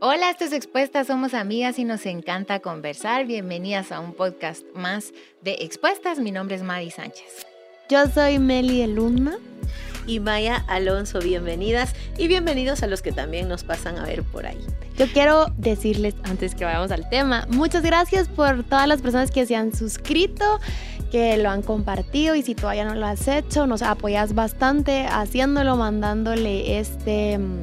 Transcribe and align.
Hola, 0.00 0.30
estos 0.30 0.52
Expuestas, 0.52 1.06
somos 1.06 1.34
amigas 1.34 1.78
y 1.78 1.84
nos 1.84 2.06
encanta 2.06 2.60
conversar. 2.60 3.26
Bienvenidas 3.26 3.92
a 3.92 4.00
un 4.00 4.14
podcast 4.14 4.64
más 4.74 5.12
de 5.42 5.56
Expuestas. 5.60 6.18
Mi 6.18 6.30
nombre 6.30 6.56
es 6.56 6.62
Madi 6.62 6.90
Sánchez. 6.90 7.46
Yo 7.88 8.06
soy 8.06 8.38
Meli 8.38 8.82
Elunma. 8.82 9.38
Y 10.06 10.20
Maya 10.20 10.64
Alonso, 10.68 11.18
bienvenidas 11.18 11.94
y 12.16 12.28
bienvenidos 12.28 12.82
a 12.82 12.86
los 12.86 13.02
que 13.02 13.12
también 13.12 13.46
nos 13.46 13.62
pasan 13.62 13.98
a 13.98 14.04
ver 14.04 14.22
por 14.22 14.46
ahí. 14.46 14.58
Yo 14.96 15.06
quiero 15.06 15.52
decirles, 15.58 16.14
antes 16.22 16.54
que 16.54 16.64
vayamos 16.64 16.90
al 16.92 17.06
tema, 17.10 17.46
muchas 17.50 17.82
gracias 17.82 18.26
por 18.26 18.64
todas 18.64 18.88
las 18.88 19.02
personas 19.02 19.30
que 19.30 19.44
se 19.44 19.54
han 19.54 19.76
suscrito, 19.76 20.60
que 21.10 21.36
lo 21.36 21.50
han 21.50 21.60
compartido 21.60 22.34
y 22.34 22.42
si 22.42 22.54
todavía 22.54 22.86
no 22.86 22.94
lo 22.94 23.04
has 23.04 23.28
hecho, 23.28 23.66
nos 23.66 23.82
apoyas 23.82 24.34
bastante 24.34 25.04
haciéndolo, 25.06 25.76
mandándole 25.76 26.78
este 26.78 27.36
mm, 27.36 27.60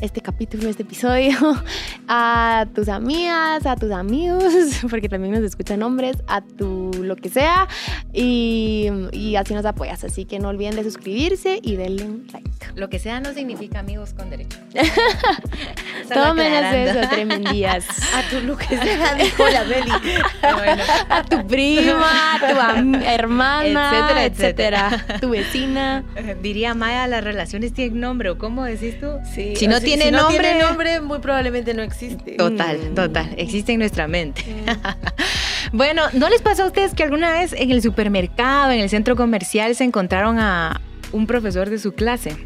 este 0.00 0.20
capítulo, 0.20 0.68
este 0.68 0.82
episodio 0.82 1.36
a 2.08 2.66
tus 2.74 2.88
amigas, 2.88 3.66
a 3.66 3.76
tus 3.76 3.90
amigos, 3.90 4.42
porque 4.90 5.08
también 5.08 5.34
nos 5.34 5.44
escuchan 5.44 5.82
hombres, 5.82 6.16
a 6.26 6.40
tu 6.40 6.90
lo 7.02 7.16
que 7.16 7.28
sea, 7.28 7.68
y, 8.12 8.88
y 9.12 9.36
así 9.36 9.54
nos 9.54 9.64
apoyas. 9.64 10.04
Así 10.04 10.24
que 10.24 10.38
no 10.38 10.48
olviden 10.48 10.76
de 10.76 10.84
suscribirse 10.84 11.60
y 11.62 11.76
denle 11.76 12.04
un 12.04 12.26
like. 12.32 12.50
Lo 12.74 12.88
que 12.88 12.98
sea 12.98 13.20
no 13.20 13.32
significa 13.32 13.80
amigos 13.80 14.14
con 14.14 14.30
derecho. 14.30 14.58
Todo 16.12 16.34
menos 16.34 16.74
eso, 16.74 17.08
tremendías. 17.08 17.86
A 18.14 18.22
tu 18.28 18.40
lo 18.46 18.56
que 18.56 18.66
sea, 18.66 19.14
dijo 19.14 19.48
la 19.48 19.64
Meli. 19.64 19.92
Bueno. 20.40 20.82
A 21.08 21.22
tu 21.24 21.46
prima, 21.46 22.34
a 22.34 22.38
tu 22.38 23.04
hermana, 23.04 23.90
Etcétera, 23.90 24.24
etcétera, 24.24 24.88
etcétera. 24.88 25.20
Tu 25.20 25.30
vecina. 25.30 26.04
Diría 26.42 26.74
Maya, 26.74 27.06
las 27.06 27.24
relaciones 27.24 27.72
tienen 27.72 28.00
nombre, 28.00 28.30
¿o 28.30 28.38
cómo 28.38 28.64
decís 28.64 28.98
tú? 29.00 29.06
Sí, 29.34 29.54
Si 29.56 29.66
no 29.66 29.80
tiene 29.96 30.04
si 30.06 30.10
no 30.10 30.22
nombre- 30.22 30.38
tiene 30.48 30.62
nombre, 30.62 31.00
muy 31.00 31.18
probablemente 31.18 31.74
no 31.74 31.82
existe. 31.82 32.32
Total, 32.32 32.78
Mm. 32.90 32.94
total, 32.94 33.34
existe 33.36 33.72
en 33.72 33.78
nuestra 33.80 34.06
mente. 34.08 34.44
bueno, 35.72 36.02
¿no 36.12 36.28
les 36.28 36.42
pasó 36.42 36.64
a 36.64 36.66
ustedes 36.66 36.94
que 36.94 37.02
alguna 37.02 37.32
vez 37.32 37.52
en 37.52 37.70
el 37.70 37.82
supermercado, 37.82 38.72
en 38.72 38.80
el 38.80 38.88
centro 38.88 39.16
comercial, 39.16 39.74
se 39.74 39.84
encontraron 39.84 40.38
a 40.38 40.80
un 41.12 41.26
profesor 41.26 41.70
de 41.70 41.78
su 41.78 41.92
clase? 41.92 42.36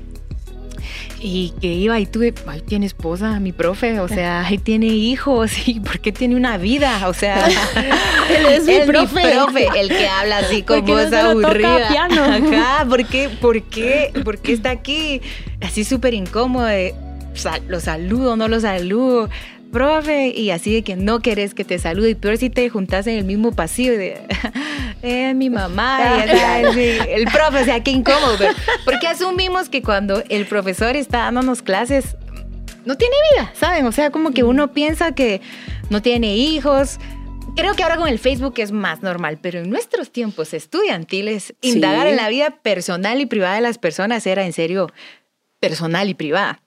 Y 1.26 1.54
que 1.58 1.68
iba 1.68 1.98
y 2.00 2.04
tuve, 2.04 2.34
ahí 2.46 2.60
tiene 2.60 2.84
esposa, 2.84 3.40
mi 3.40 3.52
profe, 3.52 3.98
o 4.00 4.08
sea, 4.08 4.40
ahí 4.46 4.58
tiene 4.58 4.86
hijos, 4.88 5.66
y 5.66 5.80
¿por 5.80 5.98
qué 6.00 6.12
tiene 6.12 6.36
una 6.36 6.58
vida? 6.58 7.08
O 7.08 7.14
sea, 7.14 7.46
Él 8.28 8.46
es 8.50 8.64
mi 8.64 8.80
profe. 8.86 9.22
el 9.80 9.88
que 9.88 10.06
habla 10.06 10.38
así 10.38 10.62
con 10.62 10.80
¿Por 10.80 10.86
qué 10.86 10.92
no 10.92 10.98
voz 10.98 11.10
toca 11.10 11.30
aburrida. 11.30 11.88
piano? 11.88 12.22
Ajá, 12.24 12.84
¿por 12.86 13.06
qué, 13.06 13.30
por 13.30 13.62
qué, 13.62 14.12
por 14.22 14.38
qué 14.38 14.52
está 14.52 14.70
aquí? 14.70 15.22
Así 15.62 15.84
súper 15.84 16.12
incómodo, 16.12 16.66
de, 16.66 16.94
sal- 17.34 17.62
lo 17.68 17.80
saludo, 17.80 18.36
no 18.36 18.48
lo 18.48 18.60
saludo, 18.60 19.28
profe, 19.72 20.28
y 20.28 20.50
así 20.50 20.72
de 20.72 20.82
que 20.82 20.96
no 20.96 21.20
querés 21.20 21.54
que 21.54 21.64
te 21.64 21.78
salude, 21.78 22.10
y 22.10 22.14
peor 22.14 22.36
si 22.38 22.48
te 22.50 22.68
juntas 22.68 23.06
en 23.06 23.16
el 23.18 23.24
mismo 23.24 23.52
pasillo 23.52 23.92
de, 23.98 24.20
eh, 25.02 25.34
mi 25.34 25.50
mamá, 25.50 26.00
y 26.26 26.30
así, 26.30 26.66
así, 26.66 27.10
el 27.10 27.24
profe, 27.24 27.62
o 27.62 27.64
sea, 27.64 27.82
qué 27.82 27.90
incómodo, 27.90 28.36
pero, 28.38 28.52
porque 28.84 29.06
asumimos 29.08 29.68
que 29.68 29.82
cuando 29.82 30.22
el 30.28 30.46
profesor 30.46 30.94
está 30.96 31.18
dándonos 31.24 31.62
clases, 31.62 32.16
no 32.84 32.96
tiene 32.96 33.14
vida, 33.32 33.50
¿saben? 33.54 33.86
O 33.86 33.92
sea, 33.92 34.10
como 34.10 34.32
que 34.32 34.42
uno 34.44 34.72
piensa 34.72 35.12
que 35.12 35.40
no 35.88 36.02
tiene 36.02 36.36
hijos. 36.36 36.98
Creo 37.56 37.74
que 37.74 37.82
ahora 37.82 37.96
con 37.96 38.08
el 38.08 38.18
Facebook 38.18 38.54
es 38.58 38.72
más 38.72 39.00
normal, 39.02 39.38
pero 39.40 39.60
en 39.60 39.70
nuestros 39.70 40.10
tiempos 40.12 40.52
estudiantiles, 40.52 41.54
Sí. 41.62 41.70
indagar 41.70 42.06
en 42.08 42.16
la 42.16 42.28
vida 42.28 42.50
personal 42.62 43.20
y 43.22 43.26
privada 43.26 43.54
de 43.54 43.62
las 43.62 43.78
personas 43.78 44.26
era 44.26 44.44
en 44.44 44.52
serio 44.52 44.92
personal 45.60 46.10
y 46.10 46.14
privada. 46.14 46.60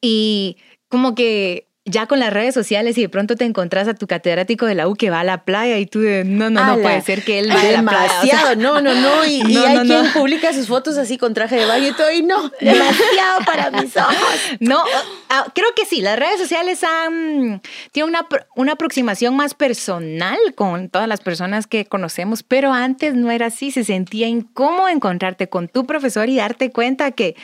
Y 0.00 0.56
como 0.88 1.14
que 1.14 1.68
ya 1.88 2.06
con 2.06 2.20
las 2.20 2.32
redes 2.32 2.54
sociales 2.54 2.98
y 2.98 3.02
de 3.02 3.08
pronto 3.08 3.36
te 3.36 3.44
encontrás 3.44 3.88
a 3.88 3.94
tu 3.94 4.06
catedrático 4.06 4.66
de 4.66 4.74
la 4.74 4.88
U 4.88 4.94
que 4.94 5.10
va 5.10 5.20
a 5.20 5.24
la 5.24 5.44
playa 5.44 5.78
y 5.78 5.86
tú 5.86 6.00
de, 6.00 6.24
no, 6.24 6.50
no, 6.50 6.64
no 6.64 6.72
Ala, 6.72 6.82
puede 6.82 7.00
ser 7.00 7.22
que 7.24 7.38
él 7.38 7.48
vaya 7.48 7.78
a 7.78 7.82
la 7.82 7.90
playa. 7.90 8.04
O 8.04 8.26
sea, 8.26 8.52
Demasiado, 8.52 8.56
no, 8.56 8.80
no, 8.80 8.94
no. 8.94 9.24
Y, 9.24 9.40
hay 9.56 9.76
no, 9.76 9.82
quien 9.82 10.04
no. 10.04 10.12
publica 10.12 10.52
sus 10.52 10.66
fotos 10.66 10.98
así 10.98 11.18
con 11.18 11.34
traje 11.34 11.56
de 11.56 11.66
baño 11.66 11.88
y 11.88 11.92
todo, 11.92 12.12
y 12.12 12.22
no, 12.22 12.50
demasiado 12.60 13.40
para 13.46 13.70
mis 13.70 13.96
ojos. 13.96 14.16
No, 14.60 14.82
ah, 15.30 15.46
creo 15.54 15.68
que 15.74 15.84
sí, 15.86 16.00
las 16.00 16.18
redes 16.18 16.38
sociales 16.38 16.84
han, 16.84 17.62
tienen 17.92 18.10
una, 18.10 18.26
una 18.54 18.72
aproximación 18.72 19.36
más 19.36 19.54
personal 19.54 20.38
con 20.54 20.90
todas 20.90 21.08
las 21.08 21.20
personas 21.20 21.66
que 21.66 21.86
conocemos, 21.86 22.42
pero 22.42 22.72
antes 22.72 23.14
no 23.14 23.30
era 23.30 23.46
así, 23.46 23.70
se 23.70 23.84
sentía 23.84 24.28
incómodo 24.28 24.88
encontrarte 24.88 25.48
con 25.48 25.68
tu 25.68 25.86
profesor 25.86 26.28
y 26.28 26.36
darte 26.36 26.70
cuenta 26.70 27.10
que 27.12 27.34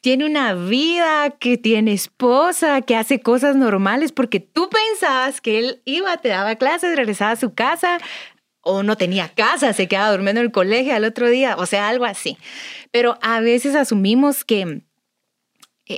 tiene 0.00 0.24
una 0.24 0.54
vida, 0.54 1.30
que 1.30 1.58
tiene 1.58 1.92
esposa, 1.92 2.80
que 2.82 2.96
hace 2.96 3.20
cosas 3.20 3.56
normales, 3.56 4.12
porque 4.12 4.40
tú 4.40 4.68
pensabas 4.70 5.40
que 5.40 5.58
él 5.58 5.82
iba, 5.84 6.16
te 6.16 6.28
daba 6.28 6.56
clases, 6.56 6.96
regresaba 6.96 7.32
a 7.32 7.36
su 7.36 7.54
casa, 7.54 7.98
o 8.62 8.82
no 8.82 8.96
tenía 8.96 9.28
casa, 9.28 9.72
se 9.72 9.88
quedaba 9.88 10.10
durmiendo 10.12 10.40
en 10.40 10.46
el 10.46 10.52
colegio 10.52 10.94
al 10.94 11.04
otro 11.04 11.28
día, 11.28 11.56
o 11.56 11.66
sea, 11.66 11.88
algo 11.88 12.04
así. 12.04 12.36
Pero 12.90 13.18
a 13.22 13.40
veces 13.40 13.74
asumimos 13.74 14.44
que 14.44 14.82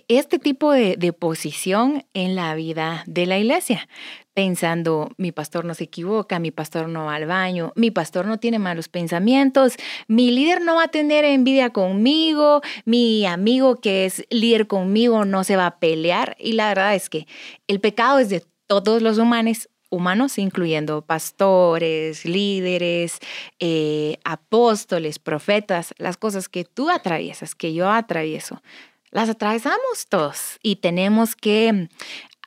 este 0.08 0.38
tipo 0.38 0.72
de, 0.72 0.96
de 0.96 1.12
posición 1.12 2.04
en 2.14 2.34
la 2.34 2.54
vida 2.54 3.04
de 3.06 3.26
la 3.26 3.38
iglesia, 3.38 3.88
pensando, 4.34 5.10
mi 5.18 5.32
pastor 5.32 5.64
no 5.64 5.74
se 5.74 5.84
equivoca, 5.84 6.38
mi 6.38 6.50
pastor 6.50 6.88
no 6.88 7.06
va 7.06 7.16
al 7.16 7.26
baño, 7.26 7.72
mi 7.76 7.90
pastor 7.90 8.26
no 8.26 8.38
tiene 8.38 8.58
malos 8.58 8.88
pensamientos, 8.88 9.74
mi 10.08 10.30
líder 10.30 10.62
no 10.62 10.76
va 10.76 10.84
a 10.84 10.88
tener 10.88 11.24
envidia 11.24 11.70
conmigo, 11.70 12.62
mi 12.84 13.26
amigo 13.26 13.80
que 13.80 14.06
es 14.06 14.24
líder 14.30 14.66
conmigo 14.66 15.24
no 15.24 15.44
se 15.44 15.56
va 15.56 15.66
a 15.66 15.78
pelear. 15.78 16.36
Y 16.38 16.52
la 16.52 16.68
verdad 16.68 16.94
es 16.94 17.10
que 17.10 17.26
el 17.66 17.80
pecado 17.80 18.18
es 18.18 18.30
de 18.30 18.42
todos 18.66 19.02
los 19.02 19.18
humanos, 19.18 19.68
humanos, 19.90 20.38
incluyendo 20.38 21.02
pastores, 21.02 22.24
líderes, 22.24 23.18
eh, 23.58 24.16
apóstoles, 24.24 25.18
profetas, 25.18 25.94
las 25.98 26.16
cosas 26.16 26.48
que 26.48 26.64
tú 26.64 26.88
atraviesas, 26.88 27.54
que 27.54 27.74
yo 27.74 27.90
atravieso 27.90 28.62
las 29.12 29.28
atravesamos 29.28 30.06
todos 30.08 30.58
y 30.62 30.76
tenemos 30.76 31.36
que 31.36 31.88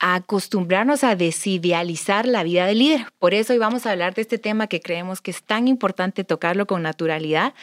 acostumbrarnos 0.02 1.03
a 1.03 1.16
desidealizar 1.16 2.28
la 2.28 2.44
vida 2.44 2.66
del 2.66 2.80
líder. 2.80 3.08
Por 3.18 3.34
eso 3.34 3.53
hoy 3.53 3.59
vamos 3.59 3.86
a 3.86 3.92
hablar 3.92 4.14
de 4.14 4.24
este 4.24 4.38
tema 4.38 4.68
que 4.68 4.81
creemos 4.81 5.22
que 5.22 5.31
es 5.31 5.42
tan 5.42 5.68
importante 5.68 6.24
tocarlo 6.24 6.68
con 6.68 6.81
naturalidad. 6.81 7.53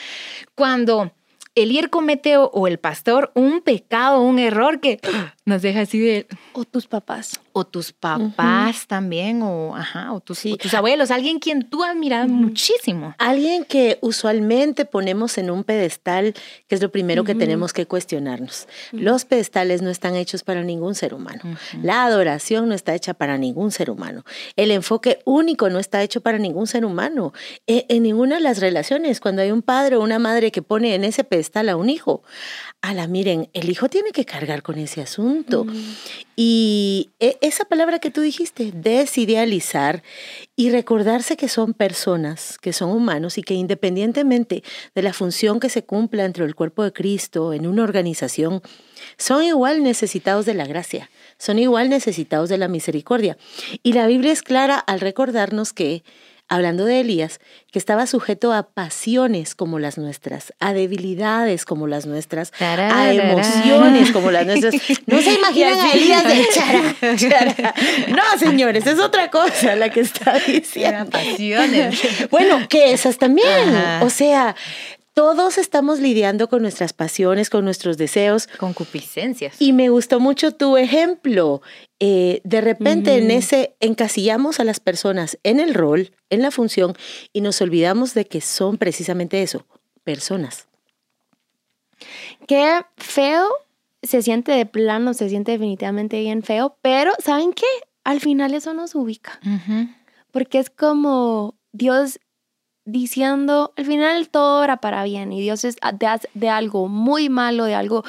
Cuando 0.55 1.13
el 1.55 1.69
líder 1.69 1.91
comete 1.91 2.37
o, 2.37 2.67
el 2.67 2.79
pastor 2.79 3.31
un 3.35 3.61
pecado, 3.61 4.21
un 4.23 4.39
error 4.39 4.81
que 4.81 5.01
nos 5.45 5.61
deja 5.63 5.81
así 5.81 5.99
de, 5.99 6.27
O 6.53 6.65
tus 6.65 6.87
papás. 6.87 7.41
o 7.53 7.65
tus 7.67 7.93
papás 7.93 8.87
también, 8.87 9.43
o, 9.43 9.77
ajá, 9.77 10.13
o, 10.13 10.21
tus, 10.21 10.39
Sí. 10.39 10.53
o 10.53 10.57
tus 10.57 10.73
abuelos, 10.73 11.11
alguien 11.11 11.39
quien 11.41 11.69
tú 11.69 11.85
admiras 11.85 12.27
muchísimo. 12.29 13.15
Alguien 13.19 13.65
que 13.65 13.99
usualmente 14.01 14.85
ponemos 14.87 15.37
en 15.37 15.51
un 15.51 15.63
pedestal, 15.65 16.33
que 16.69 16.75
es 16.75 16.81
lo 16.81 16.91
primero 16.91 17.25
que 17.25 17.35
tenemos 17.35 17.73
que 17.73 17.87
cuestionarnos. 17.87 18.67
Los 18.93 19.25
pedestales 19.27 19.83
no 19.83 19.91
están 19.91 20.15
hechos 20.17 20.45
para 20.45 20.63
ningún 20.63 20.95
ser 20.95 21.13
humano. 21.13 21.43
La 21.83 22.05
adoración 22.05 22.69
no 22.69 22.75
está 22.75 22.95
hecha 22.95 23.13
para 23.15 23.37
ningún 23.37 23.73
ser 23.73 23.91
humano. 23.91 24.25
El 24.57 24.71
enfoque 24.71 25.19
único 25.27 25.69
no 25.69 25.79
está 25.79 26.03
hecho 26.03 26.21
para 26.23 26.39
ningún 26.39 26.67
ser 26.67 26.85
humano. 26.85 27.33
E- 27.67 27.85
En, 27.89 28.05
ninguna 28.05 28.37
de 28.37 28.41
las 28.41 28.59
relaciones, 28.61 29.21
cuando 29.21 29.43
hay 29.43 29.51
un 29.51 29.61
padre 29.63 29.97
o 29.97 30.01
una 30.03 30.19
madre 30.19 30.51
que 30.51 30.63
pone 30.63 30.95
en 30.95 31.05
ese 31.05 31.25
pedestal 31.25 31.42
a 31.55 31.77
un 31.77 31.91
hijo, 31.91 32.23
a 32.81 32.95
la 32.95 33.07
miren, 33.07 33.49
el 33.53 33.71
hijo 33.71 33.89
tiene 33.89 34.11
que 34.11 34.25
cargar 34.25 34.63
con 34.63 34.79
ese 34.79 35.01
asunto. 35.01 35.67
Y 36.37 37.11
e- 37.21 37.39
esa 37.41 37.65
palabra 37.65 37.99
que 37.99 38.11
tú 38.11 38.21
dijiste, 38.21 38.73
desidealizar 38.73 40.03
y 40.57 40.71
recordarse 40.71 41.37
que 41.37 41.49
son 41.49 41.75
personas, 41.75 42.59
que 42.59 42.73
son 42.73 42.91
humanos 42.91 43.39
y 43.39 43.43
que 43.43 43.55
independientemente 43.55 44.63
de 44.95 45.03
la 45.03 45.13
función 45.13 45.61
que 45.61 45.69
se 45.69 45.85
cumpla 45.85 46.25
dentro 46.25 46.45
del 46.45 46.55
cuerpo 46.55 46.83
de 46.83 46.93
Cristo 46.93 47.53
en 47.53 47.67
una 47.67 47.83
organización, 47.83 48.63
son 49.17 49.43
igual 49.45 49.83
necesitados 49.83 50.47
de 50.47 50.55
la 50.55 50.67
gracia, 50.67 51.11
son 51.39 51.59
igual 51.59 51.89
necesitados 51.89 52.49
de 52.49 52.59
la 52.59 52.69
misericordia. 52.69 53.37
Y 53.83 53.93
la 53.93 54.07
Biblia 54.07 54.33
es 54.33 54.43
clara 54.43 54.79
al 54.79 55.01
recordarnos 55.01 55.73
que 55.73 56.03
hablando 56.55 56.85
de 56.85 57.01
Elías, 57.01 57.41
que 57.71 57.79
estaba 57.79 58.07
sujeto 58.07 58.53
a 58.53 58.65
pasiones 58.65 59.55
como 59.55 59.79
las 59.79 59.97
nuestras, 59.97 60.53
a 60.61 60.75
debilidades 60.75 61.65
como 61.65 61.87
las 61.87 62.05
nuestras, 62.05 62.53
a 62.61 63.13
emociones 63.13 64.13
como 64.13 64.31
las 64.31 64.45
nuestras. 64.47 64.75
No 65.07 65.21
se 65.23 65.33
imaginan 65.39 65.81
a. 65.81 65.93
Elías 65.93 66.25
de 66.25 66.47
chara, 66.53 67.17
chara. 67.17 67.75
No, 68.09 68.39
señores, 68.39 68.87
es 68.87 68.99
otra 68.99 69.31
cosa 69.31 69.77
la 69.77 69.89
que 69.91 70.01
está 70.01 70.37
Eran 70.37 70.47
diciendo. 70.47 71.11
pasiones. 71.11 72.01
Bueno, 72.31 72.69
que 72.69 72.93
esas 72.93 73.17
también. 73.17 73.75
Ajá. 73.75 74.05
O 74.05 74.11
sea, 74.11 74.55
todos 75.15 75.59
estamos 75.59 76.01
lidiando 76.01 76.49
con 76.49 76.63
nuestras 76.63 76.93
pasiones, 76.93 77.51
con 77.51 77.65
nuestros 77.65 77.99
deseos. 77.99 78.47
Concupiscencias. 78.59 79.61
Y 79.61 79.73
me 79.73 79.89
gustó 79.89 80.21
mucho 80.21 80.53
tu 80.53 80.77
ejemplo. 80.77 81.63
Eh, 82.01 82.41
de 82.45 82.61
repente 82.61 83.19
en 83.19 83.31
ese 83.31 83.77
encasillamos 83.81 84.59
a 84.59 84.65
las 84.65 84.81
personas 84.81 85.39
en 85.43 85.61
el 85.61 85.75
rol, 85.75 86.13
en 86.31 86.43
la 86.43 86.51
función, 86.51 86.95
y 87.33 87.43
nos 87.43 87.61
olvidamos 87.61 88.15
de 88.15 88.27
que 88.27 88.41
son 88.41 88.79
precisamente 88.79 89.43
eso, 89.43 89.67
personas. 90.03 90.67
Qué 92.49 92.83
feo 92.97 93.49
se 94.03 94.23
siente 94.23 94.53
de 94.53 94.67
plano, 94.67 95.15
se 95.15 95.29
siente 95.29 95.53
definitivamente 95.53 96.19
bien 96.21 96.43
feo, 96.43 96.77
pero 96.83 97.13
¿saben 97.23 97.53
qué? 97.53 97.67
Al 98.03 98.21
final 98.21 98.55
eso 98.55 98.75
nos 98.75 98.95
ubica. 98.95 99.39
Porque 100.33 100.59
es 100.59 100.71
como 100.71 101.55
Dios 101.73 102.19
diciendo, 102.85 103.73
al 103.77 103.85
final 103.85 104.29
todo 104.29 104.65
era 104.65 104.79
para 104.79 105.05
bien 105.05 105.33
y 105.33 105.41
Dios 105.41 105.65
es 105.65 105.77
de, 105.77 106.21
de 106.35 106.49
algo 106.49 106.89
muy 106.89 107.29
malo, 107.29 107.65
de 107.65 107.75
algo 107.75 108.05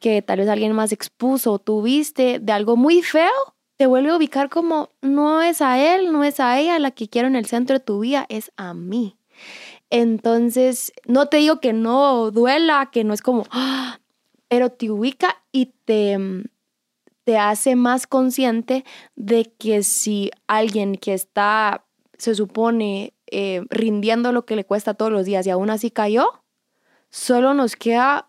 que 0.00 0.22
tal 0.22 0.38
vez 0.38 0.48
alguien 0.48 0.72
más 0.72 0.92
expuso, 0.92 1.58
tuviste, 1.58 2.38
de 2.38 2.52
algo 2.52 2.76
muy 2.76 3.02
feo, 3.02 3.30
te 3.76 3.86
vuelve 3.86 4.10
a 4.10 4.16
ubicar 4.16 4.48
como 4.48 4.90
no 5.02 5.42
es 5.42 5.60
a 5.60 5.78
él, 5.78 6.12
no 6.12 6.24
es 6.24 6.40
a 6.40 6.58
ella 6.58 6.78
la 6.78 6.90
que 6.90 7.08
quiero 7.08 7.28
en 7.28 7.36
el 7.36 7.46
centro 7.46 7.78
de 7.78 7.84
tu 7.84 8.00
vida, 8.00 8.26
es 8.28 8.50
a 8.56 8.74
mí. 8.74 9.16
Entonces, 9.90 10.92
no 11.06 11.26
te 11.26 11.38
digo 11.38 11.60
que 11.60 11.72
no 11.72 12.30
duela, 12.30 12.88
que 12.90 13.04
no 13.04 13.14
es 13.14 13.22
como, 13.22 13.44
¡ah! 13.50 14.00
pero 14.48 14.70
te 14.70 14.90
ubica 14.90 15.42
y 15.52 15.66
te, 15.84 16.18
te 17.24 17.38
hace 17.38 17.76
más 17.76 18.06
consciente 18.06 18.84
de 19.14 19.52
que 19.58 19.82
si 19.82 20.30
alguien 20.46 20.96
que 20.96 21.14
está, 21.14 21.84
se 22.16 22.34
supone, 22.34 23.12
eh, 23.30 23.62
rindiendo 23.70 24.32
lo 24.32 24.44
que 24.44 24.56
le 24.56 24.64
cuesta 24.64 24.94
todos 24.94 25.12
los 25.12 25.26
días 25.26 25.46
y 25.46 25.50
aún 25.50 25.70
así 25.70 25.90
cayó, 25.90 26.42
solo 27.10 27.54
nos 27.54 27.76
queda 27.76 28.28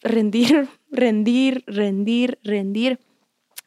rendir, 0.00 0.68
rendir, 0.90 1.64
rendir, 1.66 2.38
rendir. 2.42 3.00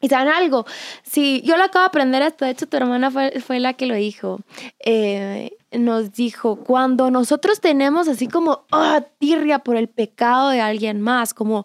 Y 0.00 0.08
saben 0.08 0.32
algo, 0.32 0.66
si 1.04 1.42
yo 1.42 1.56
lo 1.56 1.62
acabo 1.62 1.84
de 1.84 1.88
aprender 1.88 2.22
esto, 2.22 2.44
de 2.44 2.50
hecho 2.50 2.66
tu 2.66 2.76
hermana 2.76 3.12
fue, 3.12 3.60
la 3.60 3.74
que 3.74 3.86
lo 3.86 3.94
dijo, 3.94 4.40
eh, 4.80 5.56
nos 5.70 6.12
dijo, 6.12 6.56
cuando 6.56 7.12
nosotros 7.12 7.60
tenemos 7.60 8.08
así 8.08 8.26
como, 8.26 8.64
oh, 8.72 8.98
tirria 9.18 9.60
por 9.60 9.76
el 9.76 9.88
pecado 9.88 10.48
de 10.48 10.60
alguien 10.60 11.00
más, 11.00 11.34
como, 11.34 11.64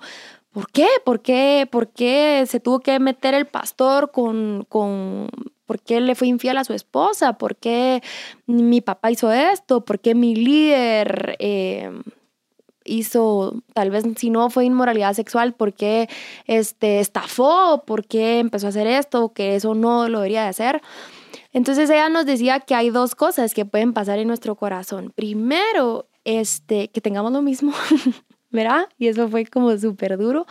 ¿por 0.52 0.70
qué? 0.72 0.88
¿Por 1.04 1.22
qué? 1.22 1.68
¿Por 1.72 1.88
qué 1.88 2.46
se 2.48 2.60
tuvo 2.60 2.80
que 2.80 3.00
meter 3.00 3.34
el 3.34 3.48
pastor 3.48 4.12
con, 4.12 4.68
con 4.70 5.30
¿Por 5.68 5.80
qué 5.80 6.02
le 6.02 6.16
fue 6.16 6.28
infiel 6.28 6.58
a 6.58 6.64
su 6.64 6.74
esposa? 6.74 7.34
¿Por 7.34 7.58
qué 7.58 8.02
mi 8.48 8.82
papá 8.82 9.12
hizo 9.12 9.32
esto? 9.32 9.86
¿Por 9.86 10.00
qué 10.00 10.16
mi 10.16 10.34
líder 10.34 11.36
eh, 11.40 11.92
hizo, 12.86 13.62
tal 13.74 13.92
vez 13.92 14.06
si 14.16 14.30
no 14.30 14.50
fue 14.50 14.66
inmoralidad 14.66 15.14
sexual, 15.14 15.54
por 15.54 15.74
qué 15.74 16.10
este, 16.46 17.02
estafó? 17.02 17.84
¿Por 17.86 18.08
qué 18.08 18.40
empezó 18.40 18.68
a 18.68 18.70
hacer 18.70 18.88
esto? 18.88 19.34
Que 19.34 19.56
eso 19.56 19.76
no 19.76 20.08
lo 20.08 20.20
debería 20.20 20.44
de 20.44 20.50
hacer. 20.50 20.82
Entonces 21.52 21.90
ella 21.90 22.10
nos 22.10 22.26
decía 22.26 22.62
que 22.62 22.74
hay 22.74 22.90
dos 22.90 23.14
cosas 23.14 23.54
que 23.54 23.66
pueden 23.66 23.94
pasar 23.94 24.20
en 24.20 24.28
nuestro 24.28 24.56
corazón. 24.56 25.12
Primero, 25.14 26.08
este, 26.24 26.88
que 26.88 27.02
tengamos 27.02 27.32
lo 27.32 27.42
mismo. 27.42 27.74
¿verdad? 28.58 28.90
Y 28.98 29.08
eso 29.08 29.30
fue 29.30 29.46
como 29.46 29.78
súper 29.78 30.18
duro. 30.18 30.48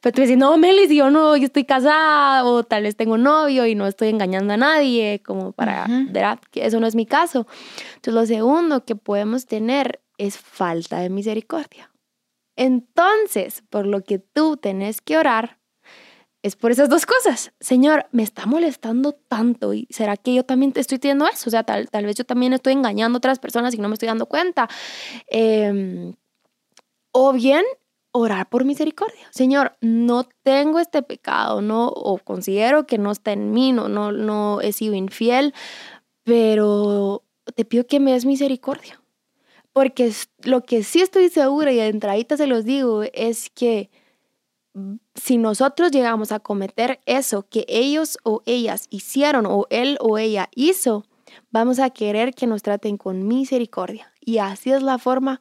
Pero 0.00 0.14
tú 0.14 0.22
dices, 0.22 0.38
no, 0.38 0.56
Melis, 0.56 0.90
yo 0.90 1.10
no, 1.10 1.36
yo 1.36 1.44
estoy 1.44 1.64
casada 1.64 2.44
o 2.44 2.64
tal 2.64 2.84
vez 2.84 2.96
tengo 2.96 3.18
novio 3.18 3.66
y 3.66 3.74
no 3.74 3.86
estoy 3.86 4.08
engañando 4.08 4.54
a 4.54 4.56
nadie, 4.56 5.20
como 5.24 5.52
para, 5.52 5.86
¿verdad? 6.10 6.40
Que 6.50 6.64
eso 6.64 6.80
no 6.80 6.86
es 6.86 6.94
mi 6.94 7.04
caso. 7.04 7.46
Entonces, 7.96 8.14
lo 8.14 8.26
segundo 8.26 8.84
que 8.86 8.96
podemos 8.96 9.44
tener 9.44 10.00
es 10.16 10.38
falta 10.38 11.00
de 11.00 11.10
misericordia. 11.10 11.90
Entonces, 12.56 13.62
por 13.68 13.86
lo 13.86 14.02
que 14.02 14.18
tú 14.18 14.56
tenés 14.56 15.02
que 15.02 15.18
orar, 15.18 15.58
es 16.42 16.56
por 16.56 16.70
esas 16.70 16.88
dos 16.88 17.04
cosas. 17.04 17.52
Señor, 17.60 18.06
me 18.12 18.22
está 18.22 18.46
molestando 18.46 19.12
tanto 19.12 19.74
y 19.74 19.86
será 19.90 20.16
que 20.16 20.32
yo 20.32 20.44
también 20.44 20.72
estoy 20.74 20.98
teniendo 20.98 21.26
eso. 21.26 21.48
O 21.48 21.50
sea, 21.50 21.64
tal, 21.64 21.90
tal 21.90 22.06
vez 22.06 22.16
yo 22.16 22.24
también 22.24 22.54
estoy 22.54 22.72
engañando 22.72 23.16
a 23.16 23.18
otras 23.18 23.38
personas 23.38 23.74
y 23.74 23.78
no 23.78 23.88
me 23.88 23.94
estoy 23.94 24.08
dando 24.08 24.24
cuenta. 24.24 24.66
Eh, 25.30 26.14
o 27.12 27.32
bien 27.32 27.64
orar 28.12 28.48
por 28.48 28.64
misericordia. 28.64 29.28
Señor, 29.30 29.76
no 29.80 30.24
tengo 30.42 30.78
este 30.78 31.02
pecado, 31.02 31.62
no, 31.62 31.88
o 31.88 32.18
considero 32.18 32.86
que 32.86 32.98
no 32.98 33.12
está 33.12 33.32
en 33.32 33.52
mí, 33.52 33.72
no, 33.72 33.88
no, 33.88 34.12
no 34.12 34.60
he 34.60 34.72
sido 34.72 34.94
infiel, 34.94 35.54
pero 36.24 37.22
te 37.54 37.64
pido 37.64 37.86
que 37.86 38.00
me 38.00 38.12
des 38.12 38.24
misericordia. 38.24 39.00
Porque 39.72 40.12
lo 40.42 40.62
que 40.62 40.82
sí 40.82 41.00
estoy 41.00 41.28
segura 41.28 41.72
y 41.72 41.76
de 41.76 41.86
entradita 41.86 42.36
se 42.36 42.48
los 42.48 42.64
digo 42.64 43.04
es 43.12 43.50
que 43.50 43.90
si 45.14 45.38
nosotros 45.38 45.90
llegamos 45.90 46.32
a 46.32 46.40
cometer 46.40 47.00
eso 47.06 47.46
que 47.48 47.64
ellos 47.68 48.18
o 48.24 48.42
ellas 48.46 48.86
hicieron 48.90 49.46
o 49.46 49.66
él 49.70 49.96
o 50.00 50.18
ella 50.18 50.48
hizo, 50.54 51.04
vamos 51.50 51.78
a 51.78 51.90
querer 51.90 52.34
que 52.34 52.46
nos 52.46 52.62
traten 52.62 52.96
con 52.96 53.26
misericordia. 53.26 54.12
Y 54.20 54.38
así 54.38 54.72
es 54.72 54.82
la 54.82 54.98
forma 54.98 55.40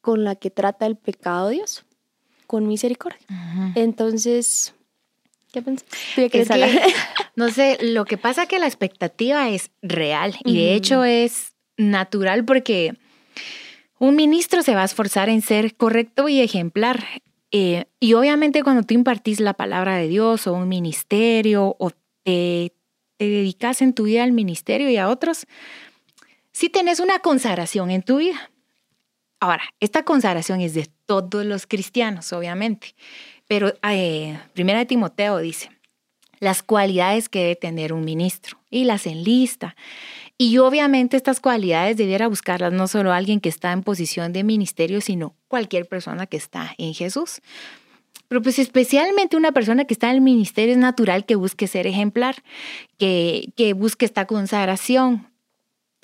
con 0.00 0.24
la 0.24 0.36
que 0.36 0.50
trata 0.50 0.86
el 0.86 0.96
pecado 0.96 1.48
Dios, 1.48 1.84
con 2.46 2.66
misericordia. 2.66 3.20
Entonces, 3.74 4.74
¿qué 5.52 5.62
no 7.36 7.50
sé, 7.50 7.78
lo 7.80 8.04
que 8.04 8.18
pasa 8.18 8.42
es 8.42 8.48
que 8.48 8.58
la 8.58 8.66
expectativa 8.66 9.48
es 9.48 9.70
real 9.82 10.36
y 10.44 10.56
de 10.56 10.74
hecho 10.74 11.04
es 11.04 11.54
natural 11.76 12.44
porque 12.44 12.96
un 13.98 14.16
ministro 14.16 14.62
se 14.62 14.74
va 14.74 14.82
a 14.82 14.86
esforzar 14.86 15.28
en 15.28 15.42
ser 15.42 15.74
correcto 15.76 16.28
y 16.28 16.40
ejemplar. 16.40 17.04
Eh, 17.50 17.86
y 17.98 18.12
obviamente 18.14 18.62
cuando 18.62 18.82
tú 18.82 18.94
impartís 18.94 19.40
la 19.40 19.54
palabra 19.54 19.96
de 19.96 20.08
Dios 20.08 20.46
o 20.46 20.52
un 20.52 20.68
ministerio 20.68 21.76
o 21.78 21.90
te, 22.22 22.72
te 23.16 23.28
dedicas 23.28 23.82
en 23.82 23.94
tu 23.94 24.04
vida 24.04 24.22
al 24.22 24.32
ministerio 24.32 24.90
y 24.90 24.96
a 24.96 25.08
otros, 25.08 25.46
si 26.52 26.68
tenés 26.68 27.00
una 27.00 27.20
consagración 27.20 27.90
en 27.90 28.02
tu 28.02 28.18
vida. 28.18 28.50
Ahora, 29.40 29.62
esta 29.80 30.04
consagración 30.04 30.60
es 30.60 30.74
de 30.74 30.88
todos 31.06 31.44
los 31.44 31.66
cristianos, 31.66 32.32
obviamente, 32.32 32.94
pero 33.46 33.72
eh, 33.88 34.38
Primera 34.52 34.80
de 34.80 34.86
Timoteo 34.86 35.38
dice, 35.38 35.70
las 36.40 36.62
cualidades 36.62 37.28
que 37.28 37.40
debe 37.40 37.56
tener 37.56 37.92
un 37.92 38.04
ministro 38.04 38.58
y 38.70 38.84
las 38.84 39.06
enlista. 39.06 39.76
Y 40.36 40.58
obviamente 40.58 41.16
estas 41.16 41.40
cualidades 41.40 41.96
debiera 41.96 42.28
buscarlas 42.28 42.72
no 42.72 42.86
solo 42.86 43.12
alguien 43.12 43.40
que 43.40 43.48
está 43.48 43.72
en 43.72 43.82
posición 43.82 44.32
de 44.32 44.44
ministerio, 44.44 45.00
sino 45.00 45.34
cualquier 45.48 45.86
persona 45.86 46.26
que 46.26 46.36
está 46.36 46.74
en 46.78 46.94
Jesús. 46.94 47.40
Pero 48.28 48.42
pues 48.42 48.58
especialmente 48.58 49.36
una 49.36 49.52
persona 49.52 49.84
que 49.84 49.94
está 49.94 50.10
en 50.10 50.16
el 50.16 50.20
ministerio 50.20 50.72
es 50.72 50.78
natural 50.78 51.24
que 51.24 51.34
busque 51.34 51.66
ser 51.66 51.86
ejemplar, 51.86 52.36
que, 52.98 53.52
que 53.56 53.72
busque 53.72 54.04
esta 54.04 54.26
consagración, 54.26 55.26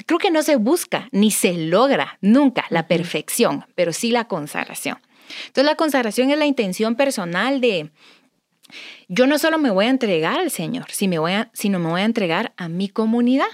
creo 0.06 0.18
que 0.18 0.30
no 0.30 0.42
se 0.42 0.56
busca 0.56 1.08
ni 1.12 1.30
se 1.30 1.54
logra 1.54 2.18
nunca 2.20 2.64
la 2.70 2.86
perfección, 2.86 3.64
pero 3.74 3.92
sí 3.92 4.10
la 4.10 4.26
consagración. 4.26 4.98
Entonces 5.46 5.64
la 5.64 5.76
consagración 5.76 6.30
es 6.30 6.38
la 6.38 6.46
intención 6.46 6.96
personal 6.96 7.60
de, 7.60 7.90
yo 9.08 9.26
no 9.26 9.38
solo 9.38 9.58
me 9.58 9.70
voy 9.70 9.86
a 9.86 9.90
entregar 9.90 10.38
al 10.38 10.50
Señor, 10.50 10.86
sino 10.90 11.78
me 11.78 11.88
voy 11.88 12.00
a 12.00 12.04
entregar 12.04 12.52
a 12.56 12.68
mi 12.68 12.88
comunidad. 12.88 13.46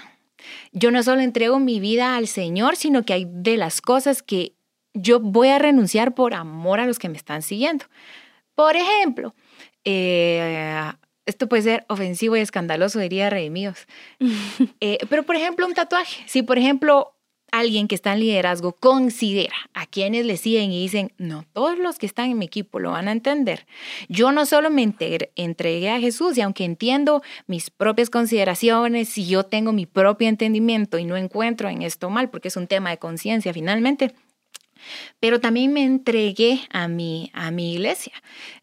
Yo 0.71 0.91
no 0.91 1.03
solo 1.03 1.21
entrego 1.21 1.59
mi 1.59 1.79
vida 1.79 2.15
al 2.15 2.27
Señor, 2.27 2.75
sino 2.75 3.03
que 3.03 3.13
hay 3.13 3.27
de 3.29 3.57
las 3.57 3.81
cosas 3.81 4.23
que 4.23 4.55
yo 4.93 5.19
voy 5.19 5.49
a 5.49 5.59
renunciar 5.59 6.13
por 6.13 6.33
amor 6.33 6.79
a 6.79 6.85
los 6.85 6.99
que 6.99 7.09
me 7.09 7.17
están 7.17 7.41
siguiendo. 7.41 7.85
Por 8.55 8.75
ejemplo, 8.75 9.33
eh, 9.85 10.91
esto 11.25 11.47
puede 11.47 11.63
ser 11.63 11.85
ofensivo 11.87 12.35
y 12.35 12.39
escandaloso, 12.39 12.99
diría 12.99 13.29
redimidos. 13.29 13.87
eh, 14.81 14.97
pero, 15.09 15.23
por 15.23 15.35
ejemplo, 15.35 15.65
un 15.65 15.73
tatuaje. 15.73 16.23
Si, 16.27 16.41
por 16.41 16.57
ejemplo, 16.57 17.15
alguien 17.51 17.87
que 17.87 17.95
está 17.95 18.13
en 18.13 18.21
liderazgo 18.21 18.73
considera 18.73 19.55
a 19.73 19.85
quienes 19.85 20.25
le 20.25 20.37
siguen 20.37 20.71
y 20.71 20.81
dicen, 20.81 21.11
no, 21.17 21.45
todos 21.53 21.77
los 21.77 21.99
que 21.99 22.05
están 22.05 22.31
en 22.31 22.37
mi 22.37 22.45
equipo 22.45 22.79
lo 22.79 22.91
van 22.91 23.07
a 23.07 23.11
entender. 23.11 23.67
Yo 24.07 24.31
no 24.31 24.45
solo 24.45 24.69
me 24.69 24.83
entregué 25.35 25.89
a 25.89 25.99
Jesús 25.99 26.37
y 26.37 26.41
aunque 26.41 26.63
entiendo 26.63 27.21
mis 27.47 27.69
propias 27.69 28.09
consideraciones, 28.09 29.17
y 29.17 29.27
yo 29.27 29.43
tengo 29.43 29.73
mi 29.73 29.85
propio 29.85 30.29
entendimiento 30.29 30.97
y 30.97 31.05
no 31.05 31.17
encuentro 31.17 31.69
en 31.69 31.81
esto 31.81 32.09
mal, 32.09 32.29
porque 32.29 32.47
es 32.47 32.55
un 32.55 32.67
tema 32.67 32.89
de 32.89 32.97
conciencia 32.97 33.53
finalmente, 33.53 34.13
pero 35.19 35.39
también 35.39 35.73
me 35.73 35.83
entregué 35.83 36.61
a 36.71 36.87
mi, 36.87 37.31
a 37.33 37.51
mi 37.51 37.73
iglesia, 37.73 38.13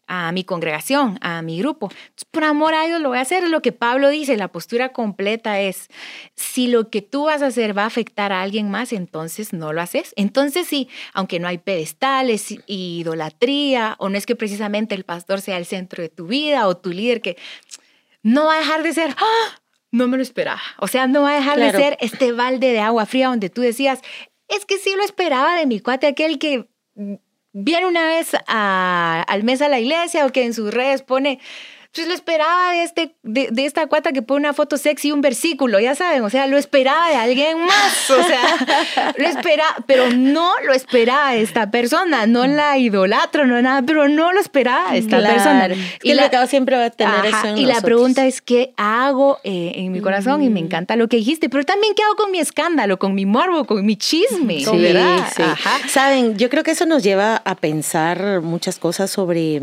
a 0.07 0.31
mi 0.31 0.43
congregación, 0.43 1.17
a 1.21 1.41
mi 1.41 1.59
grupo. 1.59 1.91
por 2.31 2.43
amor 2.43 2.73
a 2.73 2.85
Dios 2.85 2.99
lo 2.99 3.09
voy 3.09 3.19
a 3.19 3.21
hacer. 3.21 3.47
Lo 3.47 3.61
que 3.61 3.71
Pablo 3.71 4.09
dice, 4.09 4.37
la 4.37 4.47
postura 4.47 4.89
completa 4.89 5.59
es, 5.59 5.87
si 6.35 6.67
lo 6.67 6.89
que 6.89 7.01
tú 7.01 7.25
vas 7.25 7.41
a 7.41 7.47
hacer 7.47 7.77
va 7.77 7.83
a 7.83 7.87
afectar 7.87 8.31
a 8.31 8.41
alguien 8.41 8.71
más, 8.71 8.91
entonces 8.91 9.53
no 9.53 9.71
lo 9.71 9.81
haces. 9.81 10.13
Entonces 10.15 10.67
sí, 10.67 10.89
aunque 11.13 11.39
no 11.39 11.47
hay 11.47 11.59
pedestales, 11.59 12.55
idolatría, 12.65 13.95
o 13.99 14.09
no 14.09 14.17
es 14.17 14.25
que 14.25 14.35
precisamente 14.35 14.95
el 14.95 15.03
pastor 15.03 15.41
sea 15.41 15.57
el 15.57 15.65
centro 15.65 16.01
de 16.01 16.09
tu 16.09 16.27
vida 16.27 16.67
o 16.67 16.75
tu 16.75 16.89
líder, 16.89 17.21
que 17.21 17.37
no 18.23 18.45
va 18.45 18.55
a 18.55 18.59
dejar 18.59 18.83
de 18.83 18.93
ser... 18.93 19.15
¡ah! 19.17 19.61
No 19.91 20.07
me 20.07 20.17
lo 20.17 20.23
esperaba. 20.23 20.61
O 20.77 20.87
sea, 20.87 21.07
no 21.07 21.23
va 21.23 21.31
a 21.31 21.35
dejar 21.35 21.59
de 21.59 21.71
ser 21.71 21.97
este 21.99 22.31
balde 22.31 22.67
de 22.71 22.79
agua 22.79 23.07
fría 23.07 23.29
donde 23.29 23.49
tú 23.49 23.61
decías, 23.61 24.01
es 24.49 24.65
que 24.65 24.77
sí 24.77 24.93
lo 24.95 25.03
esperaba 25.03 25.55
de 25.55 25.65
mi 25.65 25.79
cuate, 25.79 26.07
aquel 26.07 26.39
que 26.39 26.67
viene 27.53 27.87
una 27.87 28.05
vez 28.05 28.31
al 28.47 29.43
mes 29.43 29.61
a 29.61 29.69
la 29.69 29.79
iglesia 29.79 30.25
o 30.25 30.31
que 30.31 30.43
en 30.43 30.53
sus 30.53 30.73
redes 30.73 31.01
pone 31.01 31.39
pues 31.93 32.07
lo 32.07 32.13
esperaba 32.13 32.71
de, 32.71 32.83
este, 32.83 33.15
de, 33.23 33.49
de, 33.51 33.65
esta 33.65 33.87
cuata 33.87 34.11
que 34.11 34.21
pone 34.21 34.41
una 34.41 34.53
foto 34.53 34.77
sexy 34.77 35.07
y 35.07 35.11
un 35.11 35.21
versículo, 35.21 35.79
ya 35.79 35.95
saben, 35.95 36.23
o 36.23 36.29
sea, 36.29 36.45
lo 36.45 36.57
esperaba 36.57 37.09
de 37.09 37.15
alguien 37.15 37.65
más, 37.65 38.09
o 38.11 38.23
sea, 38.23 39.13
lo 39.17 39.27
esperaba, 39.27 39.75
pero 39.87 40.11
no 40.11 40.53
lo 40.65 40.73
esperaba 40.73 41.31
de 41.31 41.41
esta 41.41 41.71
persona, 41.71 42.27
no 42.27 42.45
la 42.45 42.77
idolatro, 42.77 43.47
no 43.47 43.59
nada, 43.61 43.81
pero 43.81 44.07
no 44.07 44.31
lo 44.31 44.39
esperaba 44.39 44.91
de 44.91 44.99
esta 44.99 45.19
persona. 45.19 45.69
y 46.03 46.11
el 46.11 46.19
pecado 46.19 46.45
siempre 46.47 46.77
va 46.77 46.85
a 46.85 46.89
tener 46.91 47.25
eso 47.25 47.47
en 47.47 47.57
Y 47.57 47.65
la 47.65 47.81
pregunta 47.81 48.25
es, 48.27 48.41
¿qué 48.41 48.73
hago 48.77 49.39
eh, 49.43 49.73
en 49.75 49.91
mi 49.91 49.99
corazón? 49.99 50.43
Y 50.43 50.49
me 50.49 50.61
mm. 50.61 50.65
encanta 50.65 50.95
lo 50.95 51.07
que 51.07 51.17
dijiste, 51.17 51.49
pero 51.49 51.65
también, 51.65 51.95
¿qué 51.95 52.03
hago 52.03 52.15
con 52.15 52.31
mi 52.31 52.39
escándalo, 52.39 52.99
con 52.99 53.15
mi 53.15 53.25
morbo, 53.25 53.65
con 53.65 53.83
mi 53.83 53.97
chisme? 53.97 54.59
Sí, 54.59 54.77
¿verdad? 54.77 55.25
Sí. 55.35 55.43
Saben, 55.89 56.37
yo 56.37 56.49
creo 56.49 56.63
que 56.63 56.71
eso 56.71 56.85
nos 56.85 57.03
lleva 57.03 57.37
a 57.37 57.55
pensar 57.55 58.41
muchas 58.41 58.77
cosas 58.77 59.09
sobre, 59.09 59.61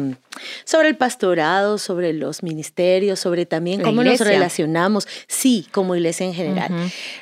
sobre 0.64 0.88
el 0.88 0.96
pastorado, 0.96 1.78
sobre 1.78 2.12
los 2.12 2.42
ministerios, 2.42 3.20
sobre 3.20 3.46
también 3.46 3.80
cómo 3.80 4.02
nos 4.04 4.20
relacionamos, 4.20 5.08
sí, 5.28 5.66
como 5.72 5.94
iglesia 5.94 6.26
en 6.26 6.34
general. 6.34 6.72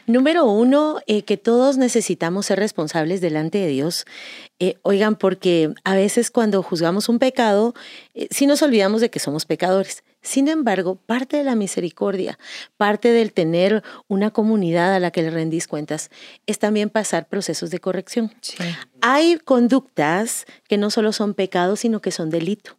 Número 0.07 0.45
uno, 0.45 1.01
eh, 1.07 1.23
que 1.23 1.37
todos 1.37 1.77
necesitamos 1.77 2.47
ser 2.47 2.59
responsables 2.59 3.21
delante 3.21 3.59
de 3.59 3.69
Dios. 3.69 4.07
Eh, 4.61 4.77
oigan, 4.83 5.17
porque 5.17 5.75
a 5.85 5.95
veces 5.95 6.31
cuando 6.31 6.63
juzgamos 6.63 7.09
un 7.09 7.19
pecado, 7.19 7.75
eh, 8.15 8.29
sí 8.31 8.47
nos 8.47 8.63
olvidamos 8.63 9.01
de 9.01 9.11
que 9.11 9.19
somos 9.19 9.47
pecadores. 9.47 10.05
Sin 10.23 10.49
embargo, 10.49 10.95
parte 10.95 11.37
de 11.37 11.45
la 11.45 11.55
misericordia, 11.55 12.39
parte 12.79 13.13
del 13.13 13.33
tener 13.33 13.83
una 14.09 14.31
comunidad 14.31 14.95
a 14.95 15.01
la 15.01 15.11
que 15.11 15.23
le 15.23 15.31
rendís 15.31 15.69
cuentas, 15.69 16.11
es 16.47 16.59
también 16.59 16.89
pasar 16.89 17.29
procesos 17.29 17.71
de 17.71 17.79
corrección. 17.79 18.33
Hay 19.03 19.37
conductas 19.37 20.47
que 20.67 20.79
no 20.79 20.91
solo 20.91 21.13
son 21.13 21.35
pecados, 21.35 21.81
sino 21.81 22.01
que 22.01 22.11
son 22.11 22.31
delito. 22.31 22.79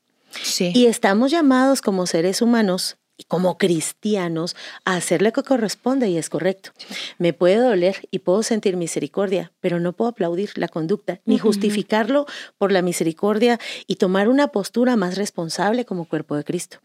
Y 0.73 0.87
estamos 0.87 1.31
llamados 1.31 1.81
como 1.81 2.05
seres 2.07 2.41
humanos 2.41 2.97
y 3.17 3.23
como 3.23 3.57
cristianos 3.57 4.55
a 4.83 4.95
hacer 4.95 5.21
lo 5.21 5.31
que 5.31 5.43
corresponde 5.43 6.09
y 6.09 6.17
es 6.17 6.29
correcto. 6.29 6.71
Me 7.17 7.33
puede 7.33 7.57
doler 7.57 8.07
y 8.11 8.19
puedo 8.19 8.43
sentir 8.43 8.75
misericordia, 8.75 9.53
pero 9.61 9.79
no 9.79 9.93
puedo 9.93 10.09
aplaudir 10.09 10.57
la 10.57 10.67
conducta 10.67 11.21
ni 11.25 11.37
justificarlo 11.37 12.25
por 12.57 12.71
la 12.71 12.81
misericordia 12.81 13.59
y 13.87 13.95
tomar 13.95 14.27
una 14.27 14.49
postura 14.49 14.95
más 14.95 15.15
responsable 15.15 15.85
como 15.85 16.05
cuerpo 16.05 16.35
de 16.35 16.43
Cristo. 16.43 16.79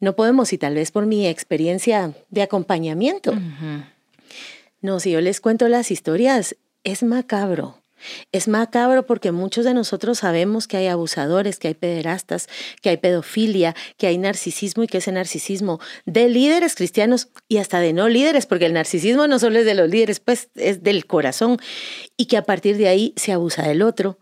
No 0.00 0.16
podemos, 0.16 0.52
y 0.52 0.58
tal 0.58 0.74
vez 0.74 0.90
por 0.90 1.06
mi 1.06 1.26
experiencia 1.26 2.14
de 2.30 2.42
acompañamiento. 2.42 3.34
No, 4.80 4.98
si 4.98 5.12
yo 5.12 5.20
les 5.20 5.40
cuento 5.40 5.68
las 5.68 5.90
historias, 5.90 6.56
es 6.84 7.02
macabro. 7.02 7.79
Es 8.32 8.48
macabro 8.48 9.06
porque 9.06 9.32
muchos 9.32 9.64
de 9.64 9.74
nosotros 9.74 10.18
sabemos 10.18 10.66
que 10.66 10.76
hay 10.76 10.86
abusadores, 10.86 11.58
que 11.58 11.68
hay 11.68 11.74
pederastas, 11.74 12.48
que 12.82 12.90
hay 12.90 12.96
pedofilia, 12.96 13.74
que 13.96 14.06
hay 14.06 14.18
narcisismo 14.18 14.82
y 14.82 14.86
que 14.86 14.98
ese 14.98 15.12
narcisismo 15.12 15.80
de 16.06 16.28
líderes 16.28 16.74
cristianos 16.74 17.28
y 17.48 17.58
hasta 17.58 17.80
de 17.80 17.92
no 17.92 18.08
líderes, 18.08 18.46
porque 18.46 18.66
el 18.66 18.72
narcisismo 18.72 19.26
no 19.26 19.38
solo 19.38 19.58
es 19.58 19.64
de 19.64 19.74
los 19.74 19.88
líderes, 19.88 20.20
pues 20.20 20.48
es 20.54 20.82
del 20.82 21.06
corazón 21.06 21.58
y 22.16 22.26
que 22.26 22.36
a 22.36 22.42
partir 22.42 22.76
de 22.76 22.88
ahí 22.88 23.14
se 23.16 23.32
abusa 23.32 23.62
del 23.62 23.82
otro, 23.82 24.18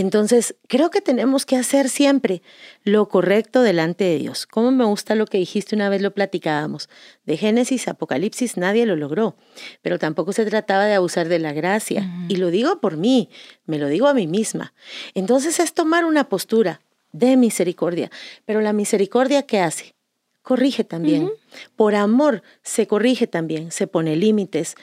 entonces, 0.00 0.54
creo 0.68 0.92
que 0.92 1.00
tenemos 1.00 1.44
que 1.44 1.56
hacer 1.56 1.88
siempre 1.88 2.40
lo 2.84 3.08
correcto 3.08 3.62
delante 3.62 4.04
de 4.04 4.18
Dios. 4.18 4.46
Como 4.46 4.70
me 4.70 4.84
gusta 4.84 5.16
lo 5.16 5.26
que 5.26 5.38
dijiste 5.38 5.74
una 5.74 5.88
vez 5.88 6.02
lo 6.02 6.14
platicábamos. 6.14 6.88
De 7.26 7.36
Génesis, 7.36 7.88
Apocalipsis, 7.88 8.56
nadie 8.56 8.86
lo 8.86 8.94
logró, 8.94 9.34
pero 9.82 9.98
tampoco 9.98 10.32
se 10.32 10.46
trataba 10.46 10.84
de 10.84 10.94
abusar 10.94 11.28
de 11.28 11.40
la 11.40 11.52
gracia. 11.52 12.08
Y 12.28 12.36
lo 12.36 12.52
digo 12.52 12.80
por 12.80 12.96
mí, 12.96 13.28
me 13.66 13.80
lo 13.80 13.88
digo 13.88 14.06
a 14.06 14.14
mí 14.14 14.28
misma. 14.28 14.72
Entonces 15.14 15.58
es 15.58 15.74
tomar 15.74 16.04
una 16.04 16.28
postura 16.28 16.80
de 17.10 17.36
misericordia. 17.36 18.08
Pero 18.44 18.60
la 18.60 18.72
misericordia, 18.72 19.42
¿qué 19.42 19.58
hace? 19.58 19.96
Corrige 20.42 20.84
también. 20.84 21.32
Por 21.74 21.96
amor 21.96 22.44
se 22.62 22.86
corrige 22.86 23.26
también, 23.26 23.72
se 23.72 23.88
pone 23.88 24.14
límites 24.14 24.76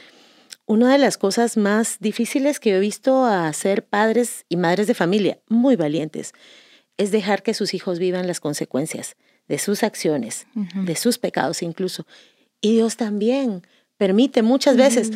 una 0.66 0.92
de 0.92 0.98
las 0.98 1.18
cosas 1.18 1.58
más 1.58 1.98
difíciles 2.00 2.60
que 2.60 2.76
he 2.76 2.80
visto 2.80 3.26
a 3.26 3.52
ser 3.54 3.86
padres 3.86 4.46
y 4.50 4.58
madres 4.58 4.88
de 4.88 4.94
familia, 4.94 5.40
muy 5.48 5.76
valientes, 5.76 6.34
es 6.98 7.12
dejar 7.12 7.44
que 7.44 7.54
sus 7.54 7.74
hijos 7.74 8.00
vivan 8.00 8.28
las 8.28 8.40
consecuencias 8.40 9.16
de 9.48 9.60
sus 9.60 9.84
acciones, 9.84 10.48
de 10.54 10.96
sus 10.96 11.18
pecados 11.20 11.62
incluso. 11.62 12.08
Y 12.62 12.74
Dios 12.74 12.98
también 12.98 13.62
permite 13.98 14.42
muchas 14.42 14.76
veces. 14.76 15.12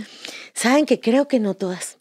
Saben 0.53 0.85
que 0.85 0.99
creo 0.99 1.27
que 1.27 1.39
no 1.39 1.55
todas. 1.55 1.99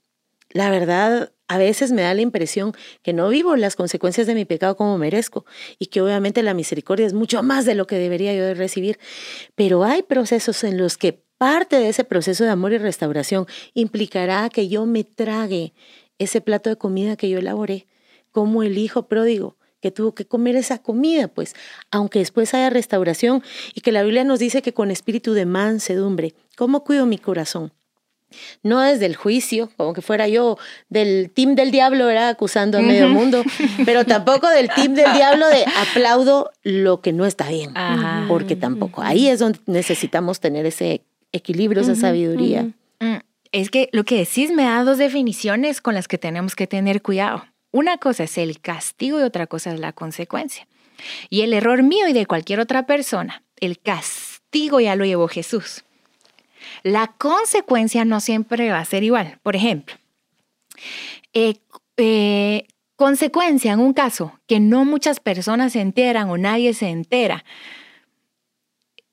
La 0.50 0.70
verdad, 0.70 1.32
a 1.46 1.58
veces 1.58 1.92
me 1.92 2.02
da 2.02 2.14
la 2.14 2.20
impresión 2.20 2.74
que 3.02 3.12
no 3.12 3.28
vivo 3.28 3.56
las 3.56 3.76
consecuencias 3.76 4.26
de 4.26 4.34
mi 4.34 4.44
pecado 4.44 4.76
como 4.76 4.98
merezco 4.98 5.46
y 5.78 5.86
que 5.86 6.00
obviamente 6.02 6.42
la 6.42 6.54
misericordia 6.54 7.06
es 7.06 7.14
mucho 7.14 7.42
más 7.42 7.64
de 7.64 7.74
lo 7.74 7.86
que 7.86 7.96
debería 7.96 8.34
yo 8.34 8.52
recibir. 8.54 8.98
Pero 9.54 9.84
hay 9.84 10.02
procesos 10.02 10.64
en 10.64 10.76
los 10.76 10.98
que 10.98 11.24
Parte 11.38 11.76
de 11.76 11.88
ese 11.88 12.04
proceso 12.04 12.44
de 12.44 12.50
amor 12.50 12.72
y 12.72 12.78
restauración 12.78 13.46
implicará 13.74 14.48
que 14.50 14.68
yo 14.68 14.86
me 14.86 15.04
trague 15.04 15.72
ese 16.18 16.40
plato 16.40 16.68
de 16.68 16.76
comida 16.76 17.16
que 17.16 17.30
yo 17.30 17.38
elaboré, 17.38 17.86
como 18.32 18.62
el 18.62 18.76
hijo 18.76 19.06
pródigo 19.06 19.56
que 19.80 19.92
tuvo 19.92 20.12
que 20.12 20.26
comer 20.26 20.56
esa 20.56 20.78
comida, 20.78 21.28
pues, 21.28 21.54
aunque 21.90 22.18
después 22.18 22.52
haya 22.54 22.70
restauración 22.70 23.42
y 23.74 23.80
que 23.80 23.92
la 23.92 24.02
Biblia 24.02 24.24
nos 24.24 24.40
dice 24.40 24.62
que 24.62 24.74
con 24.74 24.90
espíritu 24.90 25.34
de 25.34 25.46
mansedumbre, 25.46 26.34
¿cómo 26.56 26.82
cuido 26.82 27.06
mi 27.06 27.18
corazón? 27.18 27.72
No 28.62 28.80
desde 28.80 29.06
el 29.06 29.16
juicio, 29.16 29.70
como 29.76 29.94
que 29.94 30.02
fuera 30.02 30.28
yo 30.28 30.58
del 30.90 31.30
team 31.30 31.54
del 31.54 31.70
diablo, 31.70 32.06
¿verdad? 32.06 32.28
Acusando 32.28 32.76
a 32.76 32.82
medio 32.82 33.08
mundo, 33.08 33.42
pero 33.86 34.04
tampoco 34.04 34.50
del 34.50 34.68
team 34.68 34.94
del 34.94 35.12
diablo 35.14 35.48
de 35.48 35.64
aplaudo 35.76 36.50
lo 36.62 37.00
que 37.00 37.14
no 37.14 37.24
está 37.24 37.48
bien, 37.48 37.72
porque 38.28 38.54
tampoco. 38.54 39.00
Ahí 39.00 39.28
es 39.28 39.38
donde 39.38 39.60
necesitamos 39.66 40.40
tener 40.40 40.66
ese 40.66 41.02
equilibrio, 41.32 41.82
esa 41.82 41.94
sabiduría. 41.94 42.70
Mm, 43.00 43.16
es 43.52 43.70
que 43.70 43.88
lo 43.92 44.04
que 44.04 44.18
decís 44.18 44.50
me 44.50 44.64
da 44.64 44.84
dos 44.84 44.98
definiciones 44.98 45.80
con 45.80 45.94
las 45.94 46.08
que 46.08 46.18
tenemos 46.18 46.54
que 46.54 46.66
tener 46.66 47.02
cuidado. 47.02 47.44
Una 47.70 47.98
cosa 47.98 48.24
es 48.24 48.38
el 48.38 48.60
castigo 48.60 49.20
y 49.20 49.22
otra 49.22 49.46
cosa 49.46 49.72
es 49.72 49.80
la 49.80 49.92
consecuencia. 49.92 50.66
Y 51.30 51.42
el 51.42 51.52
error 51.52 51.82
mío 51.82 52.08
y 52.08 52.12
de 52.12 52.26
cualquier 52.26 52.60
otra 52.60 52.86
persona, 52.86 53.42
el 53.60 53.78
castigo 53.78 54.80
ya 54.80 54.96
lo 54.96 55.04
llevó 55.04 55.28
Jesús. 55.28 55.84
La 56.82 57.08
consecuencia 57.18 58.04
no 58.04 58.20
siempre 58.20 58.70
va 58.70 58.78
a 58.78 58.84
ser 58.84 59.04
igual. 59.04 59.38
Por 59.42 59.56
ejemplo, 59.56 59.96
eh, 61.32 61.56
eh, 61.96 62.66
consecuencia 62.96 63.72
en 63.72 63.80
un 63.80 63.92
caso 63.92 64.38
que 64.46 64.60
no 64.60 64.84
muchas 64.84 65.20
personas 65.20 65.72
se 65.72 65.80
enteran 65.80 66.30
o 66.30 66.38
nadie 66.38 66.74
se 66.74 66.88
entera. 66.88 67.44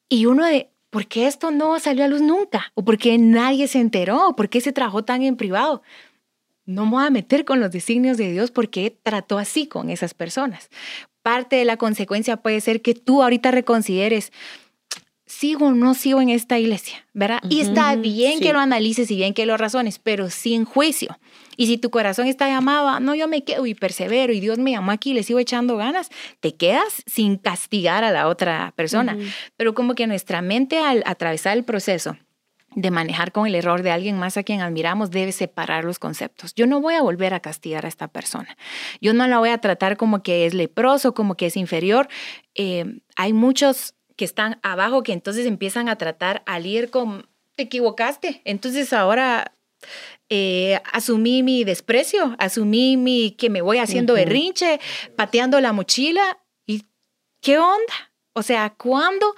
Y 0.10 0.26
uno 0.26 0.46
de, 0.46 0.70
¿por 0.96 1.08
qué 1.08 1.28
esto 1.28 1.52
no 1.52 1.78
salió 1.78 2.06
a 2.06 2.08
luz 2.08 2.22
nunca? 2.22 2.72
¿O 2.74 2.86
por 2.86 2.98
qué 2.98 3.18
nadie 3.18 3.68
se 3.68 3.82
enteró? 3.82 4.34
¿Por 4.38 4.48
qué 4.48 4.62
se 4.62 4.72
trabajó 4.72 5.04
tan 5.04 5.24
en 5.24 5.36
privado? 5.36 5.84
No 6.66 6.86
me 6.86 6.92
voy 6.92 7.04
a 7.04 7.10
meter 7.10 7.44
con 7.44 7.60
los 7.60 7.70
designios 7.70 8.16
de 8.16 8.32
Dios 8.32 8.50
porque 8.50 8.98
trató 9.04 9.38
así 9.38 9.68
con 9.68 9.90
esas 9.90 10.14
personas. 10.14 10.70
Parte 11.22 11.58
de 11.58 11.66
la 11.66 11.76
consecuencia 11.76 12.38
puede 12.38 12.62
ser 12.62 12.82
que 12.82 12.94
tú 12.94 13.22
ahorita 13.22 13.52
reconsideres, 13.52 14.32
sigo 15.26 15.66
o 15.66 15.72
no 15.74 15.96
sigo 15.96 16.22
en 16.22 16.30
esta 16.30 16.58
iglesia, 16.60 17.06
¿verdad? 17.12 17.42
y 17.50 17.60
está 17.60 17.94
bien 17.98 18.40
que 18.40 18.54
lo 18.54 18.60
analices 18.60 19.12
y 19.12 19.18
bien 19.18 19.34
que 19.34 19.46
lo 19.46 19.58
razones, 19.58 20.00
pero 20.00 20.30
sin 20.30 20.64
juicio. 20.64 21.20
Y 21.58 21.68
si 21.68 21.78
tu 21.78 21.90
corazón 21.90 22.28
está 22.28 22.48
llamado, 22.48 23.00
no, 23.00 23.16
yo 23.16 23.28
me 23.28 23.44
quedo 23.44 23.66
y 23.66 23.74
persevero 23.74 24.34
y 24.34 24.40
Dios 24.40 24.58
me 24.58 24.72
llamó 24.72 24.92
aquí 24.92 25.12
y 25.12 25.14
le 25.14 25.24
sigo 25.24 25.40
echando 25.40 25.78
ganas, 25.78 26.10
te 26.40 26.56
quedas 26.56 27.04
sin 27.06 27.38
castigar 27.38 28.04
a 28.04 28.12
la 28.12 28.28
otra 28.28 28.74
persona. 28.76 29.18
Pero 29.58 29.74
como 29.74 29.96
que 29.96 30.08
nuestra 30.08 30.42
mente 30.42 30.80
al 30.80 31.04
atravesar 31.06 31.58
el 31.58 31.64
proceso 31.64 32.18
de 32.76 32.92
manejar 32.92 33.32
con 33.32 33.48
el 33.48 33.56
error 33.56 33.82
de 33.82 33.92
alguien 33.92 34.20
más 34.20 34.38
a 34.38 34.44
quien 34.44 34.62
admiramos 34.62 35.10
debe 35.10 35.32
separar 35.32 35.86
los 35.86 35.98
conceptos. 35.98 36.54
Yo 36.56 36.68
no 36.68 36.82
voy 36.82 36.96
a 36.96 37.02
volver 37.02 37.34
a 37.34 37.40
castigar 37.40 37.86
a 37.86 37.88
esta 37.88 38.10
persona. 38.10 38.58
Yo 39.02 39.14
no 39.14 39.28
la 39.28 39.40
voy 39.40 39.50
a 39.50 39.58
tratar 39.60 39.98
como 39.98 40.22
que 40.22 40.46
es 40.46 40.54
leproso, 40.54 41.14
como 41.14 41.36
que 41.36 41.48
es 41.48 41.58
inferior. 41.58 42.10
Eh, 42.54 43.00
hay 43.16 43.34
muchos 43.34 43.96
que 44.18 44.26
están 44.26 44.60
abajo 44.62 45.04
que 45.04 45.14
entonces 45.14 45.46
empiezan 45.46 45.90
a 45.90 45.98
tratar 45.98 46.44
al 46.46 46.66
ir 46.66 46.90
con, 46.90 47.28
te 47.56 47.64
equivocaste, 47.64 48.42
entonces 48.46 48.94
ahora 48.94 49.55
eh, 50.30 50.80
asumí 50.92 51.44
mi 51.44 51.64
desprecio, 51.64 52.36
asumí 52.40 52.98
mi 52.98 53.32
que 53.32 53.50
me 53.50 53.62
voy 53.62 53.78
haciendo 53.78 54.14
berrinche, 54.14 54.80
pateando 55.16 55.62
la 55.62 55.74
mochila. 55.74 56.40
¿Y 56.66 56.84
qué 57.42 57.60
onda? 57.60 58.12
O 58.34 58.42
sea, 58.42 58.72
¿cuándo 58.72 59.36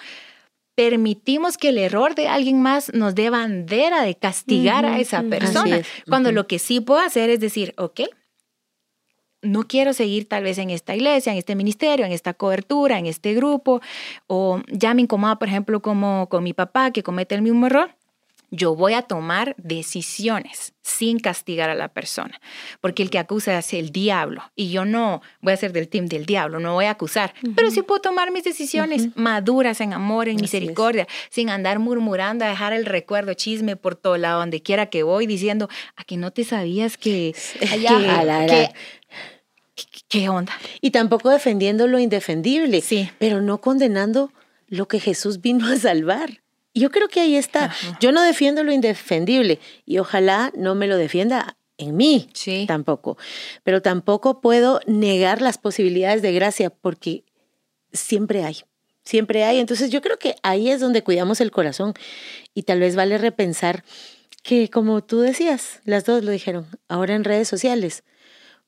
permitimos 0.75 1.57
que 1.57 1.69
el 1.69 1.77
error 1.77 2.15
de 2.15 2.27
alguien 2.27 2.61
más 2.61 2.93
nos 2.93 3.15
dé 3.15 3.29
bandera 3.29 4.03
de 4.03 4.15
castigar 4.15 4.85
a 4.85 4.99
esa 4.99 5.23
persona? 5.23 5.81
Cuando 6.07 6.31
lo 6.31 6.47
que 6.47 6.59
sí 6.59 6.79
puedo 6.79 7.01
hacer 7.01 7.29
es 7.29 7.39
decir, 7.39 7.73
ok, 7.77 8.01
no 9.41 9.63
quiero 9.63 9.93
seguir 9.93 10.27
tal 10.27 10.43
vez 10.43 10.57
en 10.57 10.69
esta 10.69 10.95
iglesia, 10.95 11.31
en 11.31 11.37
este 11.37 11.55
ministerio, 11.55 12.05
en 12.05 12.11
esta 12.11 12.33
cobertura, 12.33 12.97
en 12.97 13.05
este 13.05 13.33
grupo, 13.33 13.81
o 14.27 14.61
ya 14.71 14.93
me 14.93 15.01
incomoda, 15.01 15.37
por 15.37 15.47
ejemplo, 15.47 15.81
como 15.81 16.27
con 16.29 16.43
mi 16.43 16.53
papá 16.53 16.91
que 16.91 17.03
comete 17.03 17.35
el 17.35 17.41
mismo 17.41 17.67
error, 17.67 17.96
yo 18.49 18.75
voy 18.75 18.93
a 18.93 19.01
tomar 19.01 19.55
decisiones 19.57 20.73
sin 20.81 21.19
castigar 21.19 21.69
a 21.69 21.75
la 21.75 21.89
persona, 21.89 22.39
porque 22.79 23.03
el 23.03 23.09
que 23.09 23.19
acusa 23.19 23.57
es 23.57 23.73
el 23.73 23.91
diablo 23.91 24.41
y 24.55 24.69
yo 24.69 24.85
no 24.85 25.21
voy 25.41 25.53
a 25.53 25.57
ser 25.57 25.73
del 25.73 25.89
team 25.89 26.05
del 26.05 26.25
diablo, 26.25 26.59
no 26.59 26.73
voy 26.73 26.85
a 26.85 26.91
acusar, 26.91 27.33
pero 27.55 27.69
sí 27.71 27.81
puedo 27.81 27.99
tomar 27.99 28.31
mis 28.31 28.45
decisiones 28.45 29.09
maduras 29.15 29.81
en 29.81 29.93
amor, 29.93 30.29
en 30.29 30.37
misericordia, 30.37 31.07
sin 31.29 31.49
andar 31.49 31.79
murmurando, 31.79 32.45
a 32.45 32.47
dejar 32.47 32.71
el 32.71 32.85
recuerdo, 32.85 33.33
chisme 33.33 33.75
por 33.75 33.95
todo 33.95 34.17
lado, 34.17 34.39
donde 34.39 34.61
quiera 34.61 34.85
que 34.85 35.03
voy, 35.03 35.27
diciendo, 35.27 35.67
a 35.97 36.05
que 36.05 36.15
no 36.15 36.31
te 36.31 36.45
sabías 36.45 36.97
que... 36.97 37.35
que, 37.59 38.71
¿Qué 40.07 40.29
onda? 40.29 40.53
Y 40.81 40.91
tampoco 40.91 41.29
defendiendo 41.29 41.85
lo 41.85 41.99
indefendible, 41.99 42.81
sí. 42.81 43.11
pero 43.19 43.41
no 43.41 43.59
condenando 43.59 44.31
lo 44.67 44.87
que 44.87 44.99
Jesús 44.99 45.41
vino 45.41 45.67
a 45.67 45.77
salvar. 45.77 46.41
Yo 46.79 46.91
creo 46.91 47.07
que 47.07 47.22
ahí 47.22 47.36
está. 47.36 47.74
Yo 48.00 48.12
no 48.12 48.22
defiendo 48.22 48.63
lo 48.63 48.72
indefendible 48.72 49.60
y 49.86 49.98
ojalá 50.00 50.51
no 50.55 50.75
me 50.75 50.88
lo 50.88 50.98
defienda 50.98 51.57
en 51.77 51.96
mí 51.96 52.29
sí. 52.34 52.65
tampoco. 52.67 53.17
Pero 53.63 53.81
tampoco 53.81 54.41
puedo 54.41 54.81
negar 54.86 55.41
las 55.41 55.57
posibilidades 55.57 56.22
de 56.22 56.34
gracia 56.34 56.69
porque 56.69 57.24
siempre 57.93 58.43
hay, 58.43 58.57
siempre 59.03 59.43
hay. 59.43 59.60
Entonces 59.60 59.91
yo 59.91 60.01
creo 60.01 60.17
que 60.17 60.36
ahí 60.43 60.69
es 60.69 60.79
donde 60.79 61.03
cuidamos 61.03 61.41
el 61.41 61.51
corazón 61.51 61.93
y 62.53 62.63
tal 62.63 62.79
vez 62.79 62.96
vale 62.96 63.17
repensar 63.17 63.84
que 64.43 64.69
como 64.69 65.03
tú 65.03 65.19
decías, 65.19 65.81
las 65.84 66.05
dos 66.05 66.24
lo 66.24 66.31
dijeron, 66.31 66.67
ahora 66.88 67.15
en 67.15 67.24
redes 67.24 67.48
sociales, 67.48 68.03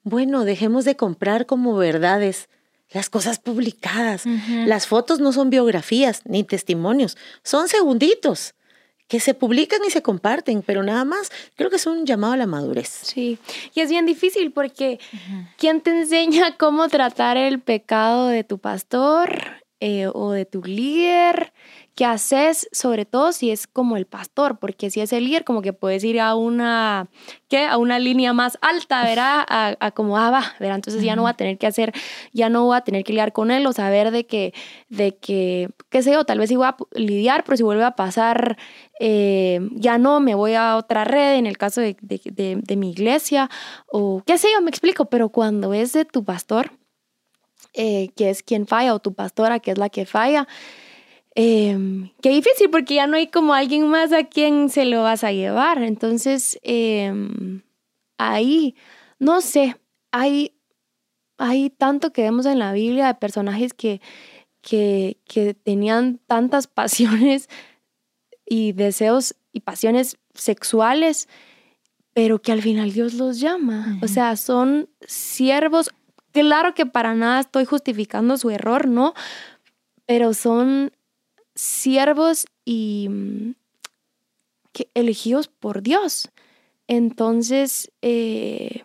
bueno, 0.03 0.43
dejemos 0.43 0.85
de 0.85 0.95
comprar 0.95 1.45
como 1.45 1.75
verdades 1.75 2.49
las 2.91 3.09
cosas 3.09 3.39
publicadas. 3.39 4.23
Las 4.65 4.87
fotos 4.87 5.19
no 5.19 5.31
son 5.31 5.49
biografías 5.49 6.21
ni 6.25 6.43
testimonios, 6.43 7.17
son 7.43 7.67
segunditos 7.67 8.55
que 9.07 9.19
se 9.19 9.33
publican 9.33 9.79
y 9.85 9.89
se 9.89 10.03
comparten, 10.03 10.61
pero 10.61 10.83
nada 10.83 11.03
más. 11.03 11.31
Creo 11.55 11.69
que 11.71 11.77
es 11.77 11.87
un 11.87 12.05
llamado 12.05 12.33
a 12.33 12.37
la 12.37 12.45
madurez. 12.45 12.89
Sí, 13.01 13.39
y 13.73 13.81
es 13.81 13.89
bien 13.89 14.05
difícil 14.05 14.51
porque 14.51 14.99
¿quién 15.57 15.81
te 15.81 15.89
enseña 15.89 16.55
cómo 16.57 16.87
tratar 16.89 17.35
el 17.35 17.59
pecado 17.59 18.27
de 18.27 18.43
tu 18.43 18.59
pastor 18.59 19.59
eh, 19.79 20.07
o 20.13 20.31
de 20.31 20.45
tu 20.45 20.63
líder? 20.63 21.53
¿Qué 21.95 22.05
haces? 22.05 22.69
Sobre 22.71 23.05
todo 23.05 23.33
si 23.33 23.51
es 23.51 23.67
como 23.67 23.97
el 23.97 24.05
pastor, 24.05 24.57
porque 24.59 24.89
si 24.89 25.01
es 25.01 25.11
el 25.11 25.25
líder, 25.25 25.43
como 25.43 25.61
que 25.61 25.73
puedes 25.73 26.01
ir 26.05 26.21
a 26.21 26.35
una, 26.35 27.09
¿qué? 27.49 27.65
A 27.65 27.77
una 27.77 27.99
línea 27.99 28.31
más 28.31 28.57
alta, 28.61 29.03
¿verdad? 29.03 29.45
A, 29.49 29.91
como, 29.91 30.17
ah, 30.17 30.31
va, 30.31 30.53
¿verdad? 30.59 30.75
Entonces 30.75 31.03
ya 31.03 31.17
no 31.17 31.23
va 31.23 31.31
a 31.31 31.37
tener 31.37 31.57
que 31.57 31.67
hacer, 31.67 31.91
ya 32.31 32.47
no 32.47 32.67
va 32.67 32.77
a 32.77 32.83
tener 32.85 33.03
que 33.03 33.11
lidiar 33.11 33.33
con 33.33 33.51
él 33.51 33.65
o 33.67 33.73
saber 33.73 34.11
de 34.11 34.25
que, 34.25 34.53
de 34.87 35.17
que, 35.17 35.69
qué 35.89 36.01
sé 36.01 36.13
yo, 36.13 36.23
tal 36.23 36.39
vez 36.39 36.53
voy 36.53 36.65
a 36.65 36.77
lidiar, 36.93 37.43
pero 37.43 37.57
si 37.57 37.63
vuelve 37.63 37.83
a 37.83 37.91
pasar, 37.91 38.57
eh, 39.01 39.59
ya 39.73 39.97
no, 39.97 40.21
me 40.21 40.35
voy 40.35 40.53
a 40.53 40.77
otra 40.77 41.03
red, 41.03 41.35
en 41.35 41.47
el 41.47 41.57
caso 41.57 41.81
de, 41.81 41.97
de, 42.01 42.75
mi 42.77 42.91
iglesia, 42.91 43.49
o 43.87 44.23
qué 44.25 44.37
sé 44.37 44.47
yo, 44.53 44.61
me 44.61 44.69
explico, 44.69 45.05
pero 45.05 45.29
cuando 45.29 45.73
es 45.73 45.91
de 45.91 46.05
tu 46.05 46.23
pastor, 46.23 46.78
eh, 47.73 48.09
que 48.15 48.29
es 48.29 48.43
quien 48.43 48.67
falla, 48.67 48.93
o 48.93 48.99
tu 48.99 49.13
pastora, 49.13 49.59
que 49.59 49.71
es 49.71 49.77
la 49.77 49.89
que 49.89 50.05
falla, 50.05 50.47
eh, 51.35 52.11
qué 52.21 52.29
difícil 52.31 52.69
porque 52.69 52.95
ya 52.95 53.07
no 53.07 53.15
hay 53.15 53.27
como 53.27 53.53
alguien 53.53 53.87
más 53.87 54.11
a 54.11 54.25
quien 54.25 54.69
se 54.69 54.85
lo 54.85 55.03
vas 55.03 55.23
a 55.23 55.31
llevar. 55.31 55.81
Entonces, 55.83 56.59
em, 56.63 57.61
ahí, 58.17 58.75
no 59.19 59.41
sé, 59.41 59.77
hay, 60.11 60.53
hay 61.37 61.69
tanto 61.69 62.11
que 62.11 62.23
vemos 62.23 62.45
en 62.45 62.59
la 62.59 62.73
Biblia 62.73 63.07
de 63.07 63.13
personajes 63.15 63.73
que, 63.73 64.01
que, 64.61 65.17
que 65.25 65.53
tenían 65.53 66.19
tantas 66.27 66.67
pasiones 66.79 67.49
y 68.45 68.73
deseos 68.73 69.35
y 69.53 69.61
pasiones 69.61 70.17
sexuales, 70.33 71.29
pero 72.13 72.41
que 72.41 72.51
al 72.51 72.61
final 72.61 72.91
Dios 72.91 73.13
los 73.13 73.39
llama. 73.39 73.99
O 74.01 74.07
sea, 74.07 74.35
son 74.35 74.89
siervos. 75.07 75.91
Claro 76.39 76.73
que 76.73 76.85
para 76.85 77.15
nada 77.15 77.41
estoy 77.41 77.65
justificando 77.65 78.37
su 78.37 78.49
error, 78.49 78.87
¿no? 78.87 79.13
Pero 80.05 80.33
son 80.33 80.93
siervos 81.53 82.45
y 82.63 83.07
mm, 83.09 83.51
elegidos 84.93 85.49
por 85.49 85.81
Dios. 85.83 86.29
Entonces, 86.87 87.91
eh, 88.01 88.83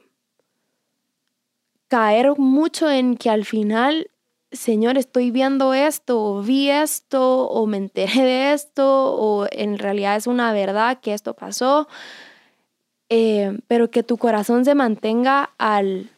caer 1.86 2.36
mucho 2.38 2.90
en 2.90 3.16
que 3.16 3.30
al 3.30 3.44
final, 3.44 4.10
Señor, 4.50 4.98
estoy 4.98 5.30
viendo 5.30 5.74
esto, 5.74 6.20
o 6.20 6.42
vi 6.42 6.70
esto, 6.70 7.46
o 7.46 7.66
me 7.68 7.76
enteré 7.76 8.20
de 8.20 8.52
esto, 8.52 9.14
o 9.14 9.46
en 9.52 9.78
realidad 9.78 10.16
es 10.16 10.26
una 10.26 10.52
verdad 10.52 10.98
que 11.00 11.14
esto 11.14 11.34
pasó, 11.34 11.86
eh, 13.10 13.60
pero 13.68 13.92
que 13.92 14.02
tu 14.02 14.18
corazón 14.18 14.64
se 14.64 14.74
mantenga 14.74 15.54
al... 15.56 16.10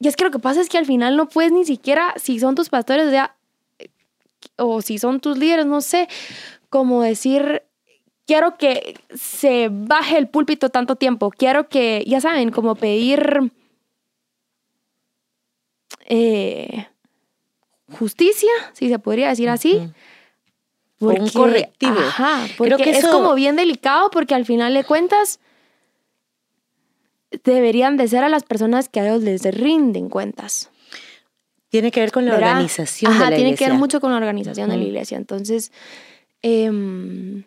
Y 0.00 0.08
es 0.08 0.16
que 0.16 0.24
lo 0.24 0.30
que 0.30 0.38
pasa 0.38 0.60
es 0.60 0.68
que 0.68 0.78
al 0.78 0.86
final 0.86 1.16
no 1.16 1.28
puedes 1.28 1.52
ni 1.52 1.64
siquiera, 1.64 2.14
si 2.16 2.38
son 2.38 2.54
tus 2.54 2.68
pastores, 2.68 3.10
ya 3.10 3.36
o 4.56 4.82
si 4.82 4.98
son 4.98 5.20
tus 5.20 5.38
líderes, 5.38 5.66
no 5.66 5.80
sé, 5.80 6.08
como 6.70 7.02
decir, 7.02 7.62
quiero 8.26 8.58
que 8.58 9.00
se 9.14 9.68
baje 9.70 10.18
el 10.18 10.28
púlpito 10.28 10.68
tanto 10.68 10.96
tiempo, 10.96 11.30
quiero 11.30 11.68
que, 11.68 12.04
ya 12.06 12.20
saben, 12.20 12.50
como 12.50 12.74
pedir 12.74 13.52
eh, 16.06 16.86
justicia, 17.90 18.50
si 18.72 18.88
se 18.88 18.98
podría 18.98 19.28
decir 19.28 19.48
así. 19.48 19.90
un 21.00 21.28
correctivo. 21.30 21.98
Ajá, 21.98 22.46
porque 22.56 22.76
que 22.76 22.90
es 22.90 23.06
como 23.06 23.34
bien 23.34 23.56
delicado 23.56 24.10
porque 24.10 24.34
al 24.34 24.44
final 24.44 24.74
de 24.74 24.84
cuentas 24.84 25.40
deberían 27.44 27.96
de 27.96 28.08
ser 28.08 28.24
a 28.24 28.28
las 28.28 28.44
personas 28.44 28.88
que 28.88 29.00
a 29.00 29.06
ellos 29.06 29.22
les 29.22 29.42
rinden 29.42 30.08
cuentas. 30.08 30.70
Tiene 31.68 31.90
que 31.90 32.00
ver 32.00 32.12
con 32.12 32.24
la 32.24 32.34
organización 32.34 33.18
de 33.18 33.30
la 33.30 33.36
tiene 33.36 33.54
que 33.54 33.66
ver 33.66 33.74
mucho 33.74 34.00
con 34.00 34.10
la 34.10 34.16
organización 34.16 34.70
de 34.70 34.78
la 34.78 34.84
iglesia. 34.84 35.18
Entonces, 35.18 35.70
em, 36.40 37.44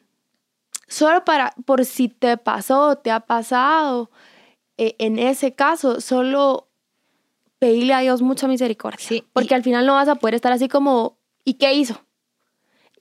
solo 0.88 1.26
para, 1.26 1.56
por 1.66 1.86
si 1.86 2.08
te 2.08 2.38
pasó, 2.38 2.98
te 2.98 3.10
ha 3.10 3.22
pasado, 3.22 4.12
eh, 4.78 4.96
en 5.00 5.18
ese 5.18 5.54
caso, 5.54 6.02
solo 6.02 6.68
pedirle 7.58 7.94
a 7.94 8.00
Dios 8.00 8.22
mucha 8.22 8.48
misericordia. 8.48 9.06
Sí, 9.08 9.24
porque 9.34 9.56
al 9.56 9.64
final 9.64 9.88
no 9.88 9.94
vas 9.94 10.08
a 10.08 10.16
poder 10.16 10.36
estar 10.36 10.52
así 10.52 10.68
como, 10.68 11.18
¿y 11.44 11.56
qué 11.56 11.74
hizo? 11.74 12.06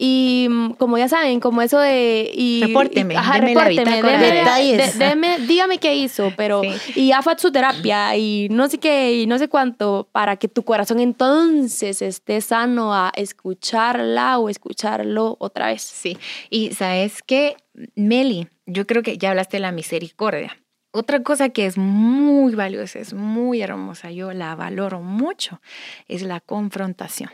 Y 0.02 0.46
mm, 0.48 0.70
como 0.78 0.96
ya 0.96 1.10
saben, 1.10 1.40
como 1.40 1.60
eso 1.60 1.78
de... 1.78 2.30
Y, 2.32 2.62
repórteme, 2.64 3.18
ajá, 3.18 3.34
deme 3.34 3.48
repórteme, 3.48 4.00
la 4.00 4.18
detalles. 4.18 4.98
dígame 5.46 5.76
qué 5.76 5.94
hizo, 5.94 6.32
pero... 6.38 6.62
Y 6.94 7.08
ya 7.08 7.20
fue 7.20 7.38
su 7.38 7.52
terapia 7.52 8.16
y 8.16 8.48
no 8.50 8.66
sé 8.68 8.78
qué, 8.78 9.20
y 9.20 9.26
no 9.26 9.36
sé 9.36 9.48
cuánto, 9.48 10.08
para 10.10 10.36
que 10.36 10.48
tu 10.48 10.62
corazón 10.62 11.00
entonces 11.00 12.00
esté 12.00 12.40
sano 12.40 12.94
a 12.94 13.12
escucharla 13.14 14.38
o 14.38 14.48
escucharlo 14.48 15.36
otra 15.38 15.66
vez. 15.66 15.82
Sí, 15.82 16.16
y 16.48 16.72
sabes 16.72 17.22
qué, 17.22 17.56
Meli, 17.94 18.48
yo 18.64 18.86
creo 18.86 19.02
que 19.02 19.18
ya 19.18 19.28
hablaste 19.28 19.58
de 19.58 19.60
la 19.60 19.70
misericordia. 19.70 20.56
Otra 20.92 21.22
cosa 21.22 21.50
que 21.50 21.66
es 21.66 21.76
muy 21.76 22.54
valiosa, 22.54 23.00
es 23.00 23.12
muy 23.12 23.60
hermosa, 23.60 24.10
yo 24.10 24.32
la 24.32 24.54
valoro 24.54 25.02
mucho, 25.02 25.60
es 26.08 26.22
la 26.22 26.40
confrontación. 26.40 27.30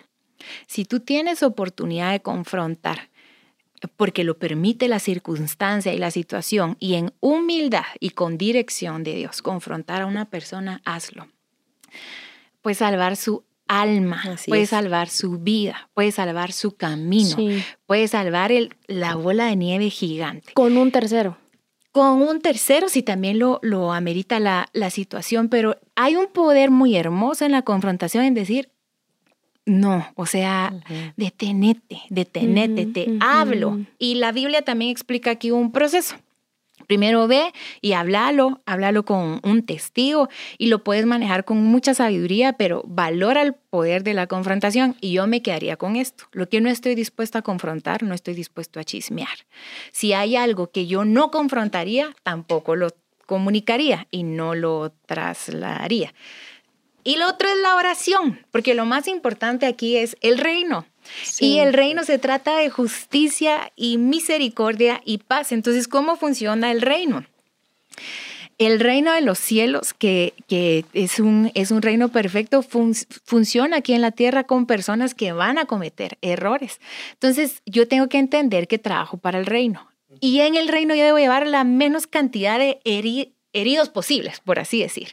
Si 0.67 0.85
tú 0.85 1.01
tienes 1.01 1.43
oportunidad 1.43 2.13
de 2.13 2.21
confrontar, 2.21 3.11
porque 3.97 4.25
lo 4.25 4.39
permite 4.39 4.89
la 4.89 4.99
circunstancia 4.99 5.93
y 5.93 5.99
la 5.99 6.11
situación, 6.11 6.77
y 6.81 6.95
en 6.95 7.13
humildad 7.21 7.85
y 8.01 8.11
con 8.11 8.39
dirección 8.39 9.05
de 9.05 9.15
Dios, 9.15 9.43
confrontar 9.43 10.03
a 10.03 10.07
una 10.07 10.27
persona, 10.27 10.81
hazlo. 10.85 11.29
Puedes 12.63 12.79
salvar 12.79 13.17
su 13.17 13.45
alma, 13.69 14.23
puedes 14.47 14.71
salvar 14.71 15.09
su 15.09 15.39
vida, 15.39 15.89
puedes 15.95 16.17
salvar 16.17 16.53
su 16.53 16.77
camino, 16.77 17.37
puedes 17.87 18.13
salvar 18.13 18.53
la 18.87 19.15
bola 19.15 19.47
de 19.47 19.57
nieve 19.57 19.91
gigante. 19.91 20.53
Con 20.55 20.77
un 20.77 20.91
tercero. 20.91 21.37
Con 21.93 22.21
un 22.23 22.41
tercero, 22.41 22.89
si 22.89 23.03
también 23.03 23.39
lo, 23.39 23.59
lo 23.63 23.93
amerita 23.93 24.39
la, 24.39 24.69
la 24.75 24.91
situación, 24.91 25.49
pero 25.49 25.79
hay 25.95 26.15
un 26.17 26.27
poder 26.27 26.71
muy 26.71 26.95
hermoso 26.95 27.47
en 27.47 27.53
la 27.53 27.63
confrontación 27.63 28.25
en 28.25 28.35
decir, 28.35 28.71
no, 29.67 30.07
o 30.15 30.27
sea, 30.27 30.73
detenete, 31.17 32.03
detenete, 32.09 32.87
te 32.87 33.19
hablo. 33.21 33.81
Y 33.99 34.15
la 34.15 34.31
Biblia 34.31 34.63
también 34.63 34.93
explica 34.93 35.33
aquí 35.33 35.51
un 35.51 35.73
proceso. 35.73 36.15
Primero 36.87 37.27
ve 37.27 37.53
y 37.81 37.95
háblalo, 37.95 38.63
háblalo 38.65 39.05
con 39.05 39.41
un 39.43 39.67
testigo 39.67 40.29
y 40.57 40.67
lo 40.67 40.85
puedes 40.85 41.05
manejar 41.05 41.45
con 41.45 41.65
mucha 41.65 41.95
sabiduría, 41.95 42.53
pero 42.53 42.85
valora 42.87 43.43
el 43.43 43.55
poder 43.55 44.05
de 44.05 44.15
la 44.15 44.29
confrontación 44.29 44.95
y 45.01 45.13
yo 45.13 45.27
me 45.27 45.43
quedaría 45.43 45.77
con 45.77 45.97
esto. 45.97 46.27
Lo 46.31 46.49
que 46.49 46.61
no 46.61 46.71
estoy 46.71 46.95
dispuesto 46.95 47.39
a 47.39 47.43
confrontar, 47.43 48.05
no 48.05 48.15
estoy 48.15 48.35
dispuesto 48.35 48.79
a 48.79 48.85
chismear. 48.85 49.37
Si 49.91 50.13
hay 50.13 50.37
algo 50.37 50.71
que 50.71 50.87
yo 50.87 51.05
no 51.05 51.33
confrontaría, 51.33 52.15
tampoco 52.23 52.77
lo 52.77 52.91
comunicaría 53.27 54.07
y 54.13 54.23
no 54.23 54.55
lo 54.55 54.93
trasladaría. 55.07 56.15
Y 57.07 57.15
lo 57.19 57.29
otro 57.29 57.49
es 57.49 57.57
la 57.63 57.77
oración, 57.77 58.41
porque 58.51 58.75
lo 58.75 58.85
más 58.85 59.07
importante 59.07 59.67
aquí 59.67 59.97
es 59.97 60.17
el 60.23 60.39
reino. 60.39 60.85
Y 61.39 61.59
el 61.59 61.73
reino 61.73 62.03
se 62.03 62.19
trata 62.19 62.57
de 62.57 62.69
justicia 62.69 63.71
y 63.77 63.97
misericordia 63.97 65.01
y 65.05 65.19
paz. 65.19 65.53
Entonces, 65.53 65.87
¿cómo 65.87 66.17
funciona 66.17 66.73
el 66.73 66.83
reino? 66.83 67.25
El 68.59 68.81
reino 68.81 69.13
de 69.13 69.21
los 69.21 69.39
cielos, 69.39 69.95
que, 69.95 70.35
es, 70.95 71.21
un, 71.21 71.53
es 71.55 71.71
un 71.71 71.81
reino 71.81 72.09
perfecto, 72.09 72.65
funciona 72.65 73.77
aquí 73.77 73.93
en 73.93 74.01
la 74.01 74.11
tierra 74.11 74.43
con 74.43 74.67
personas 74.67 75.15
que 75.15 75.31
van 75.31 75.59
a 75.59 75.67
cometer 75.67 76.19
errores. 76.23 76.81
Entonces, 77.13 77.63
yo 77.67 77.87
tengo 77.87 78.09
que 78.09 78.19
entender 78.19 78.67
que 78.67 78.79
trabajo 78.79 79.17
para 79.17 79.39
el 79.39 79.47
reino. 79.47 79.87
Y 80.19 80.41
en 80.41 80.57
el 80.57 80.67
reino 80.67 80.97
yo 80.97 81.05
debo 81.05 81.19
llevar 81.19 81.47
la 81.47 81.63
menos 81.63 82.09
cantidad 82.09 82.59
de 82.59 82.81
heridas 82.85 83.36
heridos 83.57 83.89
posibles, 83.89 84.41
por 84.41 84.59
así 84.59 84.81
decir. 84.83 85.09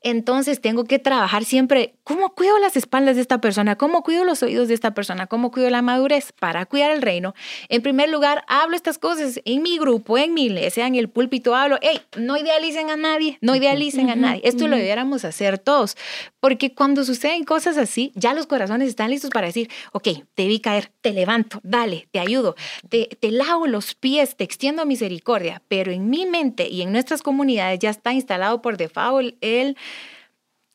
Entonces 0.00 0.60
tengo 0.60 0.84
que 0.84 0.98
trabajar 0.98 1.44
siempre, 1.44 1.94
¿cómo 2.02 2.34
cuido 2.34 2.58
las 2.58 2.76
espaldas 2.76 3.16
de 3.16 3.22
esta 3.22 3.42
persona? 3.42 3.76
¿Cómo 3.76 4.02
cuido 4.02 4.24
los 4.24 4.42
oídos 4.42 4.68
de 4.68 4.74
esta 4.74 4.94
persona? 4.94 5.26
¿Cómo 5.26 5.50
cuido 5.50 5.68
la 5.68 5.82
madurez 5.82 6.32
para 6.32 6.64
cuidar 6.64 6.90
el 6.92 7.02
reino? 7.02 7.34
En 7.68 7.82
primer 7.82 8.08
lugar, 8.08 8.42
hablo 8.48 8.74
estas 8.74 8.96
cosas 8.96 9.38
en 9.44 9.62
mi 9.62 9.78
grupo, 9.78 10.16
en 10.16 10.32
mi 10.32 10.46
iglesia, 10.46 10.86
en 10.86 10.94
el 10.94 11.10
púlpito, 11.10 11.54
hablo, 11.54 11.78
hey, 11.82 12.00
no 12.16 12.38
idealicen 12.38 12.88
a 12.88 12.96
nadie, 12.96 13.36
no 13.42 13.54
idealicen 13.54 14.08
a 14.08 14.16
nadie. 14.16 14.40
Esto 14.44 14.66
lo 14.66 14.76
debiéramos 14.76 15.26
hacer 15.26 15.58
todos, 15.58 15.96
porque 16.40 16.74
cuando 16.74 17.04
suceden 17.04 17.44
cosas 17.44 17.76
así, 17.76 18.12
ya 18.14 18.32
los 18.32 18.46
corazones 18.46 18.88
están 18.88 19.10
listos 19.10 19.30
para 19.30 19.46
decir, 19.46 19.70
ok, 19.92 20.08
te 20.34 20.46
vi 20.46 20.60
caer, 20.60 20.90
te 21.02 21.12
levanto, 21.12 21.60
dale, 21.62 22.08
te 22.10 22.18
ayudo, 22.18 22.56
te, 22.88 23.10
te 23.20 23.30
lavo 23.30 23.66
los 23.66 23.94
pies, 23.94 24.36
te 24.36 24.44
extiendo 24.44 24.86
misericordia, 24.86 25.62
pero 25.68 25.92
en 25.92 26.08
mi 26.08 26.24
mente 26.24 26.66
y 26.68 26.80
en 26.80 26.92
nuestras 26.92 27.20
comunidades, 27.20 27.73
ya 27.74 27.90
está 27.90 28.12
instalado 28.12 28.62
por 28.62 28.76
default 28.76 29.36
el... 29.40 29.76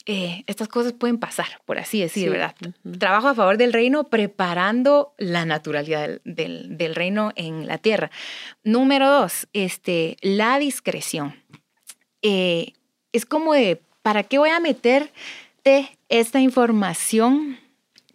Eh, 0.05 0.43
estas 0.47 0.67
cosas 0.67 0.93
pueden 0.93 1.19
pasar, 1.19 1.61
por 1.65 1.77
así 1.77 2.01
decir, 2.01 2.31
¿verdad? 2.31 2.55
Trabajo 2.97 3.27
a 3.27 3.35
favor 3.35 3.57
del 3.57 3.73
reino 3.73 4.05
preparando 4.05 5.13
la 5.19 5.45
naturalidad 5.45 6.19
del, 6.23 6.95
reino 6.95 7.31
en 7.35 7.67
la 7.67 7.77
tierra. 7.77 8.09
Número 8.63 9.07
dos, 9.07 9.47
este, 9.53 10.17
la 10.21 10.57
discreción. 10.57 11.35
Eh, 12.23 12.73
es 13.11 13.25
como 13.25 13.53
de, 13.53 13.83
¿para 14.01 14.23
qué 14.23 14.39
voy 14.39 14.49
a 14.49 14.59
meterte 14.59 15.99
esta 16.07 16.39
información? 16.39 17.59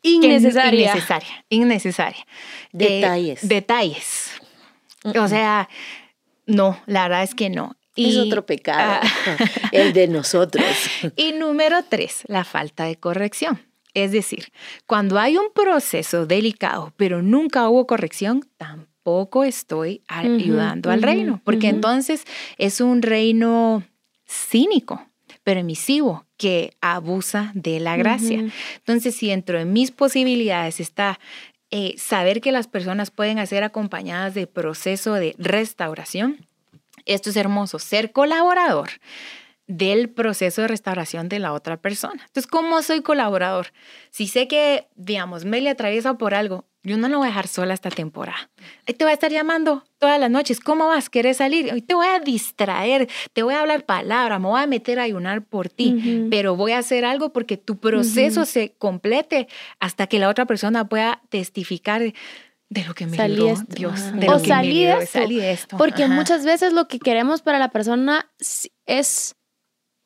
Innecesaria. 0.03 0.90
innecesaria. 0.90 1.44
Innecesaria. 1.49 2.27
Detalles. 2.73 3.49
detalles. 3.49 4.31
O 5.05 5.29
sea, 5.29 5.68
no, 6.47 6.81
la 6.87 7.05
verdad 7.05 7.23
es 7.23 7.37
que 7.37 7.51
no 7.51 7.77
es 7.96 8.16
otro 8.16 8.44
pecado, 8.46 9.00
ah. 9.02 9.37
el 9.72 9.92
de 9.92 10.09
nosotros. 10.09 10.64
Y 11.16 11.33
número 11.33 11.78
tres, 11.88 12.22
la 12.26 12.44
falta 12.44 12.85
de 12.85 12.96
corrección. 12.96 13.61
Es 13.94 14.11
decir, 14.11 14.52
cuando 14.87 15.18
hay 15.18 15.37
un 15.37 15.52
proceso 15.54 16.26
delicado, 16.26 16.92
pero 16.96 17.22
nunca 17.22 17.68
hubo 17.68 17.87
corrección, 17.87 18.44
tampoco 18.57 19.44
estoy 19.44 20.02
ayudando 20.09 20.90
al 20.90 21.02
reino, 21.02 21.40
porque 21.44 21.68
entonces 21.68 22.24
es 22.59 22.80
un 22.80 23.02
reino 23.02 23.85
cínico, 24.26 25.07
permisivo, 25.44 26.24
que 26.37 26.72
abusa 26.80 27.52
de 27.54 27.78
la 27.78 27.96
gracia. 27.96 28.44
Entonces, 28.76 29.14
si 29.14 29.28
dentro 29.28 29.59
de 29.59 29.64
mis 29.64 29.92
posibilidades 29.92 30.80
está 30.80 31.20
eh, 31.70 31.94
saber 31.96 32.40
que 32.40 32.50
las 32.50 32.66
personas 32.66 33.11
pueden 33.11 33.44
ser 33.46 33.62
acompañadas 33.62 34.35
de 34.35 34.46
proceso 34.46 35.14
de 35.14 35.35
restauración, 35.38 36.46
esto 37.07 37.31
es 37.31 37.37
hermoso, 37.37 37.79
ser 37.79 38.12
colaborador 38.12 38.90
del 39.67 40.11
proceso 40.11 40.62
de 40.62 40.69
restauración 40.69 41.29
de 41.29 41.38
la 41.38 41.53
otra 41.53 41.79
persona. 41.79 42.23
Entonces, 42.27 42.47
¿cómo 42.47 42.83
soy 42.83 43.01
colaborador? 43.01 43.69
Si 44.11 44.27
sé 44.27 44.47
que, 44.47 44.88
digamos, 44.95 45.45
Meli 45.45 45.69
atraviesa 45.69 46.19
por 46.19 46.35
algo, 46.35 46.67
yo 46.83 46.99
no 46.99 47.09
lo 47.09 47.17
voy 47.17 47.27
a 47.27 47.31
dejar 47.31 47.49
sola 47.49 47.73
esta 47.73 47.88
temporada. 47.88 48.51
Te 48.85 49.05
voy 49.05 49.11
a 49.11 49.14
estar 49.14 49.33
llamando 49.33 49.85
todas 49.99 50.21
las 50.21 50.31
noches. 50.31 50.61
¿Cómo 50.61 50.88
vas? 50.88 51.09
¿Quieres 51.09 51.38
salir? 51.38 51.73
Hoy 51.73 51.81
te 51.81 51.95
voy 51.95 52.07
a 52.07 52.21
distraer, 52.21 53.09
te 53.33 53.43
voy 53.43 53.55
a 53.55 53.61
hablar 53.61 53.87
palabra, 53.87 54.38
me 54.38 54.49
voy 54.49 54.61
a 54.61 54.67
meter 54.67 55.01
a 55.01 55.05
ayunar 55.05 55.43
por 55.43 55.71
ti, 55.71 56.29
pero 56.31 56.57
voy 56.57 56.73
a 56.73 56.79
hacer 56.79 57.07
algo 57.07 57.33
porque 57.33 57.57
tu 57.57 57.79
proceso 57.79 58.45
se 58.45 58.75
complete 58.77 59.49
hasta 59.81 60.07
que 60.09 60.19
la 60.19 60.29
otra 60.29 60.45
persona 60.45 60.87
pueda 60.87 61.23
testificar 61.31 62.12
de 62.74 62.84
lo 62.84 62.94
que 62.94 63.06
me 63.06 63.16
salí 63.16 63.37
Dios, 63.37 63.60
de 63.68 64.28
o 64.28 64.38
salí, 64.40 64.84
de 64.84 65.52
esto, 65.52 65.76
Porque 65.76 66.08
muchas 66.08 66.44
veces 66.44 66.72
lo 66.72 66.88
que 66.88 66.98
queremos 66.98 67.40
para 67.40 67.60
la 67.60 67.68
persona 67.68 68.28
es 68.84 69.37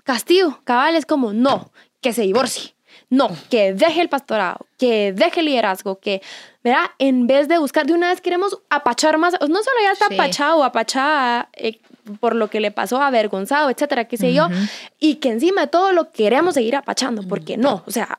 castigo, 0.05 0.61
cabal, 0.65 0.95
es 0.95 1.07
como, 1.07 1.33
no, 1.33 1.73
que 2.03 2.13
se 2.13 2.23
divorcie, 2.23 2.75
no, 3.09 3.31
que 3.49 3.73
deje 3.73 4.03
el 4.03 4.11
pastorado, 4.11 4.67
que 4.77 5.15
deje 5.15 5.41
el 5.41 5.47
liderazgo, 5.47 5.99
que, 5.99 6.21
¿verdad? 6.63 6.91
En 6.99 7.27
vez 7.27 7.49
de 7.49 7.57
buscar, 7.57 7.87
de 7.87 7.95
una 7.95 8.11
vez 8.11 8.21
queremos 8.21 8.59
apachar 8.69 9.17
más, 9.17 9.33
no 9.41 9.63
solo 9.63 9.77
ya 9.83 9.93
está 9.93 10.07
apachado, 10.07 10.63
apachada 10.63 11.49
eh, 11.55 11.81
por 12.21 12.35
lo 12.35 12.51
que 12.51 12.61
le 12.61 12.71
pasó, 12.71 13.01
avergonzado, 13.01 13.71
etcétera, 13.71 14.05
qué 14.05 14.19
sé 14.19 14.35
yo, 14.35 14.49
y 15.01 15.17
que 15.17 15.31
encima 15.31 15.63
de 15.63 15.67
todo 15.69 15.93
lo 15.93 16.11
queremos 16.11 16.53
seguir 16.53 16.77
apachando, 16.77 17.23
porque 17.23 17.57
no, 17.57 17.83
o 17.87 17.91
sea, 17.91 18.19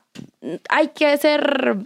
hay 0.68 0.88
que 0.88 1.16
ser 1.18 1.76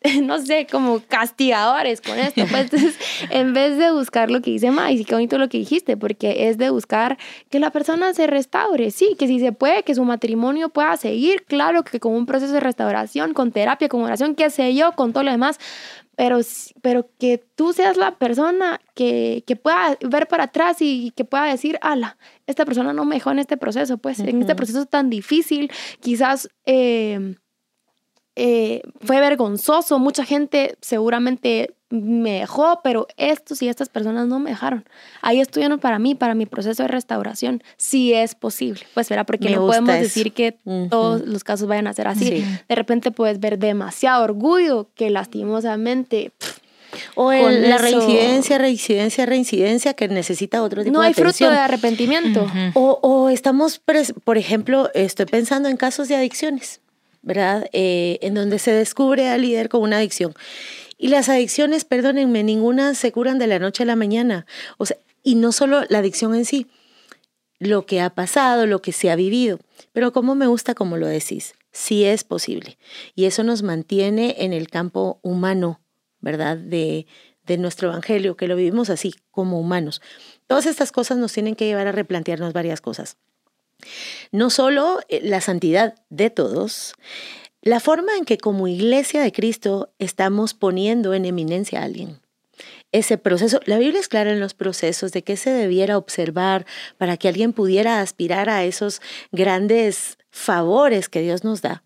no 0.22 0.40
sé, 0.40 0.66
como 0.70 1.00
castigadores 1.00 2.00
con 2.00 2.18
esto. 2.18 2.42
Pues 2.48 2.62
entonces, 2.72 2.98
en 3.30 3.52
vez 3.52 3.78
de 3.78 3.90
buscar 3.92 4.30
lo 4.30 4.40
que 4.40 4.50
dice 4.52 4.70
May, 4.70 4.98
sí 4.98 5.04
qué 5.04 5.14
bonito 5.14 5.38
lo 5.38 5.48
que 5.48 5.58
dijiste, 5.58 5.96
porque 5.96 6.48
es 6.48 6.58
de 6.58 6.70
buscar 6.70 7.18
que 7.50 7.60
la 7.60 7.70
persona 7.70 8.12
se 8.14 8.26
restaure, 8.26 8.90
sí, 8.90 9.16
que 9.18 9.26
si 9.26 9.40
se 9.40 9.52
puede, 9.52 9.82
que 9.82 9.94
su 9.94 10.04
matrimonio 10.04 10.68
pueda 10.68 10.96
seguir, 10.96 11.44
claro 11.44 11.84
que 11.84 12.00
con 12.00 12.14
un 12.14 12.26
proceso 12.26 12.52
de 12.52 12.60
restauración, 12.60 13.34
con 13.34 13.52
terapia, 13.52 13.88
con 13.88 14.02
oración, 14.02 14.34
qué 14.34 14.50
sé 14.50 14.74
yo, 14.74 14.92
con 14.92 15.12
todo 15.12 15.24
lo 15.24 15.30
demás, 15.30 15.58
pero, 16.16 16.38
pero 16.80 17.10
que 17.18 17.44
tú 17.56 17.74
seas 17.74 17.98
la 17.98 18.16
persona 18.16 18.80
que, 18.94 19.44
que 19.46 19.54
pueda 19.54 19.98
ver 20.00 20.28
para 20.28 20.44
atrás 20.44 20.78
y 20.80 21.12
que 21.14 21.26
pueda 21.26 21.44
decir, 21.44 21.78
ala, 21.82 22.16
esta 22.46 22.64
persona 22.64 22.94
no 22.94 23.04
me 23.04 23.16
dejó 23.16 23.30
en 23.32 23.38
este 23.38 23.58
proceso, 23.58 23.98
pues 23.98 24.20
en 24.20 24.40
este 24.40 24.54
proceso 24.54 24.86
tan 24.86 25.10
difícil, 25.10 25.70
quizás... 26.00 26.48
Eh, 26.64 27.36
eh, 28.36 28.82
fue 29.00 29.18
vergonzoso, 29.18 29.98
mucha 29.98 30.24
gente 30.24 30.76
seguramente 30.82 31.74
me 31.88 32.40
dejó, 32.40 32.80
pero 32.84 33.06
estos 33.16 33.62
y 33.62 33.68
estas 33.68 33.88
personas 33.88 34.26
no 34.26 34.38
me 34.38 34.50
dejaron. 34.50 34.84
Ahí 35.22 35.40
estuvieron 35.40 35.78
para 35.78 35.98
mí, 35.98 36.14
para 36.14 36.34
mi 36.34 36.44
proceso 36.44 36.82
de 36.82 36.88
restauración, 36.88 37.62
si 37.78 38.12
es 38.12 38.34
posible. 38.34 38.82
Pues 38.92 39.08
verá, 39.08 39.24
porque 39.24 39.50
no 39.50 39.66
podemos 39.66 39.94
decir 39.94 40.32
que 40.32 40.58
todos 40.90 41.22
los 41.22 41.44
casos 41.44 41.66
vayan 41.66 41.86
a 41.86 41.94
ser 41.94 42.08
así. 42.08 42.44
De 42.68 42.74
repente 42.74 43.10
puedes 43.10 43.40
ver 43.40 43.58
demasiado 43.58 44.22
orgullo 44.24 44.90
que 44.94 45.08
lastimosamente... 45.08 46.32
o 47.14 47.32
la 47.32 47.78
reincidencia, 47.78 48.58
reincidencia, 48.58 49.24
reincidencia 49.24 49.94
que 49.94 50.08
necesita 50.08 50.62
otro 50.62 50.82
tipo 50.82 50.92
de 50.92 50.98
No 50.98 51.00
hay 51.00 51.14
fruto 51.14 51.50
de 51.50 51.56
arrepentimiento. 51.56 52.46
o, 52.74 52.98
o 53.00 53.28
estamos, 53.30 53.80
por 54.24 54.36
ejemplo, 54.36 54.90
estoy 54.92 55.26
pensando 55.26 55.68
en 55.70 55.76
casos 55.76 56.08
de 56.08 56.16
adicciones 56.16 56.80
¿verdad? 57.26 57.68
Eh, 57.72 58.18
en 58.22 58.34
donde 58.34 58.60
se 58.60 58.70
descubre 58.70 59.28
al 59.28 59.42
líder 59.42 59.68
con 59.68 59.82
una 59.82 59.98
adicción. 59.98 60.32
Y 60.96 61.08
las 61.08 61.28
adicciones, 61.28 61.84
perdónenme, 61.84 62.44
ninguna 62.44 62.94
se 62.94 63.10
curan 63.10 63.38
de 63.38 63.48
la 63.48 63.58
noche 63.58 63.82
a 63.82 63.86
la 63.86 63.96
mañana. 63.96 64.46
O 64.78 64.86
sea, 64.86 64.96
y 65.24 65.34
no 65.34 65.50
solo 65.50 65.82
la 65.88 65.98
adicción 65.98 66.36
en 66.36 66.44
sí, 66.44 66.68
lo 67.58 67.84
que 67.84 68.00
ha 68.00 68.10
pasado, 68.10 68.64
lo 68.66 68.80
que 68.80 68.92
se 68.92 69.10
ha 69.10 69.16
vivido. 69.16 69.58
Pero 69.92 70.12
como 70.12 70.36
me 70.36 70.46
gusta 70.46 70.74
como 70.74 70.96
lo 70.96 71.08
decís, 71.08 71.54
sí 71.72 72.04
es 72.04 72.22
posible. 72.22 72.78
Y 73.16 73.24
eso 73.24 73.42
nos 73.42 73.64
mantiene 73.64 74.36
en 74.38 74.52
el 74.52 74.68
campo 74.68 75.18
humano, 75.22 75.80
¿verdad? 76.20 76.56
De, 76.56 77.08
de 77.44 77.58
nuestro 77.58 77.88
evangelio, 77.88 78.36
que 78.36 78.46
lo 78.46 78.54
vivimos 78.54 78.88
así, 78.88 79.14
como 79.32 79.58
humanos. 79.58 80.00
Todas 80.46 80.66
estas 80.66 80.92
cosas 80.92 81.18
nos 81.18 81.32
tienen 81.32 81.56
que 81.56 81.66
llevar 81.66 81.88
a 81.88 81.92
replantearnos 81.92 82.52
varias 82.52 82.80
cosas. 82.80 83.16
No 84.32 84.50
solo 84.50 85.00
eh, 85.08 85.20
la 85.22 85.40
santidad 85.40 85.94
de 86.10 86.30
todos, 86.30 86.94
la 87.62 87.80
forma 87.80 88.16
en 88.16 88.24
que 88.24 88.38
como 88.38 88.68
iglesia 88.68 89.22
de 89.22 89.32
Cristo 89.32 89.92
estamos 89.98 90.54
poniendo 90.54 91.14
en 91.14 91.24
eminencia 91.24 91.80
a 91.80 91.84
alguien. 91.84 92.20
Ese 92.92 93.18
proceso, 93.18 93.60
la 93.66 93.78
Biblia 93.78 94.00
es 94.00 94.08
clara 94.08 94.30
en 94.30 94.40
los 94.40 94.54
procesos 94.54 95.12
de 95.12 95.22
qué 95.22 95.36
se 95.36 95.50
debiera 95.50 95.98
observar 95.98 96.64
para 96.96 97.16
que 97.16 97.28
alguien 97.28 97.52
pudiera 97.52 98.00
aspirar 98.00 98.48
a 98.48 98.64
esos 98.64 99.02
grandes 99.32 100.16
favores 100.30 101.08
que 101.08 101.20
Dios 101.20 101.44
nos 101.44 101.60
da, 101.60 101.82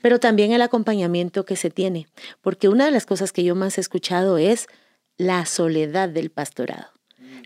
pero 0.00 0.20
también 0.20 0.52
el 0.52 0.62
acompañamiento 0.62 1.44
que 1.44 1.56
se 1.56 1.70
tiene, 1.70 2.06
porque 2.40 2.68
una 2.68 2.84
de 2.84 2.92
las 2.92 3.04
cosas 3.04 3.32
que 3.32 3.44
yo 3.44 3.54
más 3.54 3.76
he 3.76 3.80
escuchado 3.80 4.38
es 4.38 4.68
la 5.18 5.44
soledad 5.44 6.08
del 6.08 6.30
pastorado 6.30 6.94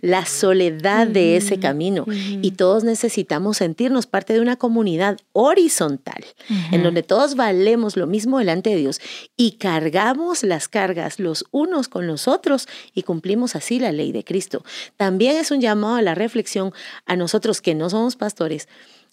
la 0.00 0.26
soledad 0.26 1.06
de 1.06 1.36
ese 1.36 1.58
camino. 1.58 2.04
Y 2.08 2.52
todos 2.52 2.84
necesitamos 2.84 3.58
sentirnos 3.58 4.06
parte 4.06 4.32
de 4.32 4.40
una 4.40 4.56
comunidad 4.56 5.18
horizontal, 5.32 6.24
en 6.72 6.82
donde 6.82 7.02
todos 7.02 7.34
valemos 7.34 7.96
lo 7.96 8.06
mismo 8.06 8.38
delante 8.38 8.70
de 8.70 8.76
Dios 8.76 9.00
y 9.36 9.52
cargamos 9.52 10.42
las 10.42 10.68
cargas 10.68 11.18
los 11.18 11.44
unos 11.50 11.88
con 11.88 12.06
los 12.06 12.28
otros 12.28 12.68
y 12.94 13.02
cumplimos 13.02 13.56
así 13.56 13.78
la 13.78 13.92
ley 13.92 14.12
de 14.12 14.24
Cristo. 14.24 14.64
También 14.96 15.36
es 15.36 15.50
un 15.50 15.60
llamado 15.60 15.96
a 15.96 16.02
la 16.02 16.14
reflexión 16.14 16.72
a 17.06 17.16
nosotros 17.16 17.60
que 17.60 17.74
no 17.74 17.90
somos 17.90 18.16
pastores 18.16 18.68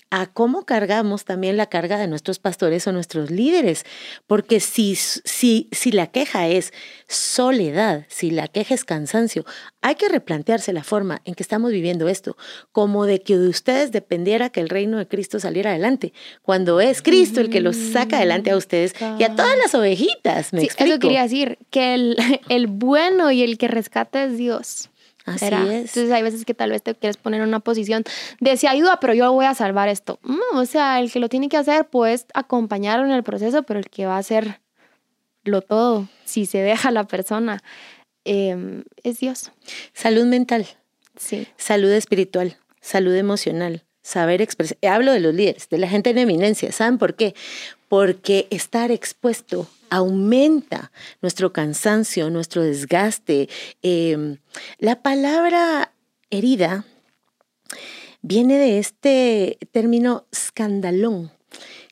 a 0.10 0.28
cómo 0.28 0.66
cargamos 0.66 1.26
también 1.26 1.58
la 1.58 1.68
carga 1.68 1.98
de 1.98 2.08
nuestros 2.08 2.40
pastores 2.40 2.88
o 2.88 2.92
nuestros 2.92 3.32
líderes. 3.32 3.86
Porque 4.28 4.60
si, 4.60 4.96
si, 4.96 5.70
si 5.72 5.92
la 5.92 6.08
queja 6.08 6.48
es 6.48 6.74
soledad, 7.08 8.06
si 8.08 8.32
la 8.32 8.48
queja 8.48 8.74
es 8.76 8.86
cansancio, 8.86 9.46
hay 9.82 9.96
que 9.96 10.10
replantearse 10.10 10.74
la 10.74 10.84
forma 10.84 11.22
en 11.26 11.36
que 11.36 11.44
estamos 11.44 11.72
viviendo 11.72 12.08
esto, 12.08 12.38
como 12.72 13.06
de 13.06 13.22
que 13.22 13.38
de 13.38 13.48
ustedes 13.48 13.92
dependiera 13.92 14.50
que 14.50 14.62
el 14.62 14.70
reino 14.70 14.98
de 14.98 15.08
Cristo 15.08 15.40
saliera 15.40 15.72
adelante, 15.72 16.14
cuando 16.42 16.80
es 16.82 17.02
Cristo 17.02 17.42
el 17.42 17.50
que 17.50 17.62
los 17.62 17.76
saca 17.76 18.18
adelante 18.18 18.52
a 18.52 18.58
ustedes 18.58 18.94
y 19.20 19.24
a 19.24 19.36
todas 19.36 19.58
las 19.58 19.76
ovejitas. 19.76 20.54
¿me 20.54 20.62
sí, 20.62 20.66
explico? 20.68 20.92
eso 20.92 21.00
quería 21.00 21.24
decir, 21.24 21.58
que 21.70 21.94
el, 21.94 22.18
el 22.50 22.68
bueno 22.68 23.32
y 23.32 23.44
el 23.44 23.58
que 23.58 23.68
rescata 23.68 24.24
es 24.24 24.38
Dios. 24.38 24.90
Así 25.26 25.46
¿verdad? 25.46 25.64
es. 25.72 25.90
Entonces 25.90 26.12
hay 26.12 26.22
veces 26.22 26.46
que 26.46 26.54
tal 26.54 26.70
vez 26.72 26.84
te 26.84 26.94
quieres 26.96 27.18
poner 27.18 27.42
en 27.42 27.48
una 27.48 27.60
posición 27.60 28.04
de 28.40 28.58
si 28.58 28.68
ayuda, 28.68 29.00
pero 29.00 29.14
yo 29.14 29.32
voy 29.34 29.46
a 29.46 29.56
salvar 29.56 29.90
esto. 29.90 30.20
O 30.54 30.66
sea, 30.66 31.00
el 31.00 31.12
que 31.12 31.20
lo 31.20 31.30
tiene 31.30 31.50
que 31.50 31.58
hacer, 31.58 31.88
pues 31.88 32.26
acompañarlo 32.34 33.06
en 33.06 33.12
el 33.12 33.24
proceso, 33.24 33.64
pero 33.64 33.80
el 33.80 33.90
que 33.90 34.06
va 34.06 34.16
a 34.16 34.20
hacer 34.20 34.62
lo 35.44 35.62
todo, 35.62 36.08
si 36.26 36.46
se 36.46 36.60
deja 36.60 36.92
la 36.92 37.06
persona, 37.06 37.62
eh, 38.24 38.84
es 39.04 39.20
Dios. 39.20 39.52
Salud 39.94 40.26
mental, 40.26 40.68
Sí. 41.18 41.48
salud 41.58 41.92
espiritual, 41.92 42.58
salud 42.82 43.16
emocional, 43.16 43.84
saber 44.02 44.42
expresar. 44.42 44.78
Hablo 44.84 45.12
de 45.12 45.20
los 45.20 45.34
líderes, 45.34 45.70
de 45.70 45.78
la 45.78 45.88
gente 45.88 46.10
en 46.12 46.18
eminencia. 46.20 46.72
¿Saben 46.72 46.98
por 46.98 47.16
qué? 47.16 47.36
Porque 47.88 48.48
estar 48.50 48.92
expuesto 48.92 49.68
aumenta 49.90 50.92
nuestro 51.22 51.54
cansancio, 51.54 52.30
nuestro 52.30 52.64
desgaste. 52.64 53.50
Eh, 53.84 54.38
la 54.80 55.02
palabra 55.02 55.92
herida 56.30 56.86
viene 58.22 58.58
de 58.58 58.80
este 58.80 59.60
término 59.72 60.26
escandalón, 60.32 61.32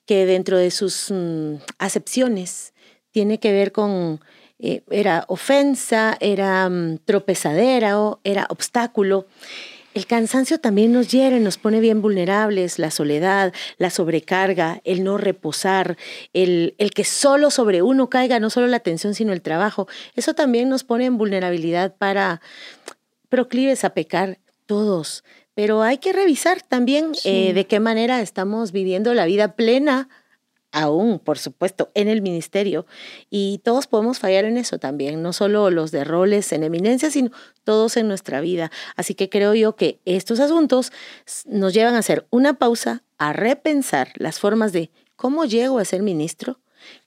que 0.05 0.25
dentro 0.25 0.57
de 0.57 0.71
sus 0.71 1.11
mm, 1.11 1.55
acepciones 1.77 2.73
tiene 3.11 3.39
que 3.39 3.51
ver 3.51 3.71
con, 3.71 4.19
eh, 4.59 4.81
era 4.89 5.25
ofensa, 5.27 6.17
era 6.19 6.67
mm, 6.69 6.99
tropezadera, 7.05 7.99
o 7.99 8.19
era 8.23 8.47
obstáculo. 8.49 9.27
El 9.93 10.07
cansancio 10.07 10.59
también 10.59 10.91
nos 10.91 11.09
hiere, 11.11 11.39
nos 11.39 11.57
pone 11.57 11.79
bien 11.79 12.01
vulnerables, 12.01 12.79
la 12.79 12.89
soledad, 12.91 13.53
la 13.77 13.89
sobrecarga, 13.89 14.81
el 14.83 15.03
no 15.03 15.17
reposar, 15.17 15.97
el, 16.33 16.73
el 16.79 16.91
que 16.91 17.03
solo 17.03 17.51
sobre 17.51 17.81
uno 17.81 18.09
caiga 18.09 18.39
no 18.39 18.49
solo 18.49 18.67
la 18.67 18.77
atención, 18.77 19.13
sino 19.13 19.33
el 19.33 19.41
trabajo. 19.41 19.87
Eso 20.15 20.33
también 20.33 20.69
nos 20.69 20.83
pone 20.83 21.05
en 21.05 21.17
vulnerabilidad 21.17 21.95
para 21.95 22.41
proclives 23.29 23.83
a 23.83 23.91
pecar 23.91 24.39
todos. 24.65 25.23
Pero 25.55 25.83
hay 25.83 25.99
que 25.99 26.13
revisar 26.13 26.61
también 26.61 27.13
Sí. 27.13 27.29
eh, 27.49 27.53
de 27.53 27.67
qué 27.67 27.79
manera 27.79 28.21
estamos 28.21 28.71
viviendo 28.71 29.13
la 29.13 29.25
vida 29.25 29.55
plena, 29.55 30.09
aún, 30.73 31.19
por 31.19 31.37
supuesto, 31.37 31.89
en 31.93 32.09
el 32.09 32.21
ministerio. 32.21 32.85
Y 33.29 33.61
todos 33.63 33.87
podemos 33.87 34.19
fallar 34.19 34.43
en 34.43 34.57
eso 34.57 34.79
también, 34.79 35.21
no 35.21 35.31
solo 35.31 35.69
los 35.69 35.91
de 35.91 36.03
roles 36.03 36.51
en 36.51 36.63
eminencia, 36.63 37.09
sino 37.09 37.31
todos 37.63 37.95
en 37.95 38.09
nuestra 38.09 38.41
vida. 38.41 38.71
Así 38.97 39.15
que 39.15 39.29
creo 39.29 39.53
yo 39.53 39.77
que 39.77 40.01
estos 40.03 40.41
asuntos 40.41 40.91
nos 41.45 41.73
llevan 41.73 41.95
a 41.95 41.99
hacer 41.99 42.27
una 42.31 42.55
pausa, 42.55 43.03
a 43.17 43.31
repensar 43.31 44.11
las 44.15 44.39
formas 44.39 44.73
de 44.73 44.91
cómo 45.15 45.45
llego 45.45 45.79
a 45.79 45.85
ser 45.85 46.01
ministro, 46.01 46.59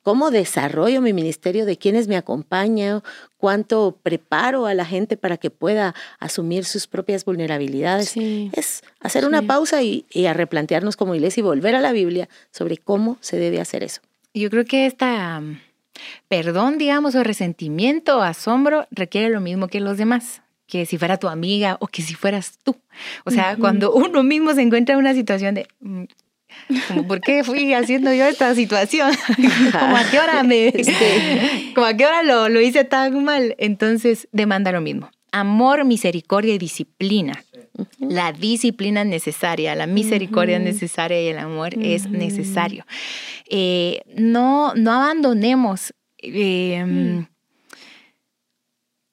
cómo 0.03 0.31
desarrollo 0.31 1.01
mi 1.01 1.13
ministerio, 1.13 1.67
de 1.67 1.77
quiénes 1.77 2.09
me 2.09 2.17
acompañan, 2.17 3.03
cuánto 3.37 3.99
preparo 4.03 4.67
a 4.67 4.75
la 4.75 4.85
gente 4.85 5.17
para 5.17 5.37
que 5.37 5.51
pueda 5.51 5.95
asumir 6.19 6.65
sus 6.65 6.87
propias 6.87 7.25
vulnerabilidades. 7.25 8.11
Sí. 8.11 8.51
Es 8.53 8.83
hacer 9.01 9.25
una 9.25 9.43
pausa 9.43 9.83
y, 9.83 10.05
y 10.11 10.27
a 10.27 10.33
replantearnos 10.33 10.97
como 10.97 11.15
iglesia 11.15 11.41
y 11.41 11.45
volver 11.45 11.75
a 11.75 11.81
la 11.81 11.93
Biblia 11.93 12.29
sobre 12.51 12.77
cómo 12.77 13.19
se 13.21 13.39
debe 13.39 13.61
hacer 13.61 13.83
eso. 13.83 14.01
Yo 14.35 14.51
creo 14.51 14.65
que 14.65 14.87
esta 14.87 15.41
mm, 15.41 15.59
perdón, 16.29 16.79
digamos, 16.79 17.15
o 17.15 17.23
resentimiento 17.23 18.19
o 18.19 18.23
asombro 18.23 18.87
requiere 18.91 19.31
lo 19.31 19.41
mismo 19.41 19.69
que 19.69 19.81
los 19.81 19.99
demás, 19.99 20.43
que 20.67 20.87
si 20.87 20.99
fuera 20.99 21.19
tu 21.19 21.29
amiga 21.29 21.77
o 21.81 21.87
que 21.87 22.03
si 22.03 22.15
fueras 22.15 22.59
tú. 22.63 22.77
O 23.25 23.31
sea, 23.31 23.57
cuando 23.57 23.93
uno 23.93 24.23
mismo 24.23 24.53
se 24.55 24.63
encuentra 24.63 24.95
en 24.95 25.01
una 25.01 25.15
situación 25.15 25.55
de, 25.55 25.69
mm, 25.81 26.05
como, 26.89 27.07
¿por 27.07 27.21
qué 27.21 27.45
fui 27.45 27.73
haciendo 27.75 28.13
yo 28.13 28.25
esta 28.27 28.55
situación? 28.55 29.13
como 29.73 29.97
a 29.97 30.05
qué 30.11 30.19
hora 30.19 30.43
me, 30.43 30.69
Este. 30.69 31.73
como 31.75 31.87
a 31.87 31.95
qué 31.95 32.07
hora 32.07 32.23
lo, 32.23 32.49
lo 32.49 32.61
hice 32.61 32.85
tan 32.85 33.23
mal. 33.25 33.55
Entonces, 33.59 34.29
demanda 34.33 34.73
lo 34.73 34.81
mismo. 34.81 35.11
Amor, 35.33 35.85
misericordia 35.85 36.55
y 36.55 36.59
disciplina. 36.59 37.45
La 37.99 38.33
disciplina 38.33 39.03
es 39.03 39.07
necesaria, 39.07 39.75
la 39.75 39.87
misericordia 39.87 40.57
es 40.57 40.63
necesaria 40.63 41.21
y 41.23 41.27
el 41.29 41.39
amor 41.39 41.75
es 41.79 42.09
necesario. 42.09 42.87
Eh, 43.51 44.01
no, 44.17 44.75
no 44.75 44.93
abandonemos. 44.93 45.93
eh, 46.19 46.85
Mm. 46.87 47.27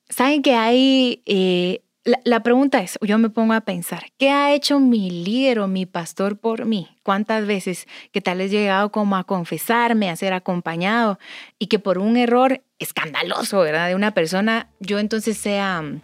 Saben 0.09 0.41
que 0.43 0.53
hay, 0.53 1.21
eh, 1.25 1.81
la, 2.05 2.19
la 2.25 2.43
pregunta 2.43 2.81
es, 2.81 2.99
yo 3.01 3.17
me 3.17 3.29
pongo 3.29 3.53
a 3.53 3.61
pensar, 3.61 4.07
¿qué 4.17 4.29
ha 4.29 4.53
hecho 4.53 4.79
mi 4.79 5.09
líder 5.09 5.59
o 5.59 5.67
mi 5.67 5.85
pastor 5.85 6.37
por 6.37 6.65
mí? 6.65 6.97
¿Cuántas 7.03 7.45
veces 7.45 7.87
que 8.11 8.21
tal 8.21 8.41
he 8.41 8.49
llegado 8.49 8.91
como 8.91 9.15
a 9.15 9.23
confesarme, 9.23 10.09
a 10.09 10.15
ser 10.15 10.33
acompañado 10.33 11.17
y 11.59 11.67
que 11.67 11.79
por 11.79 11.97
un 11.97 12.17
error 12.17 12.61
escandaloso, 12.79 13.59
¿verdad? 13.59 13.87
De 13.87 13.95
una 13.95 14.13
persona, 14.13 14.69
yo 14.79 14.99
entonces 14.99 15.37
sea 15.37 15.81
mm, 15.81 16.01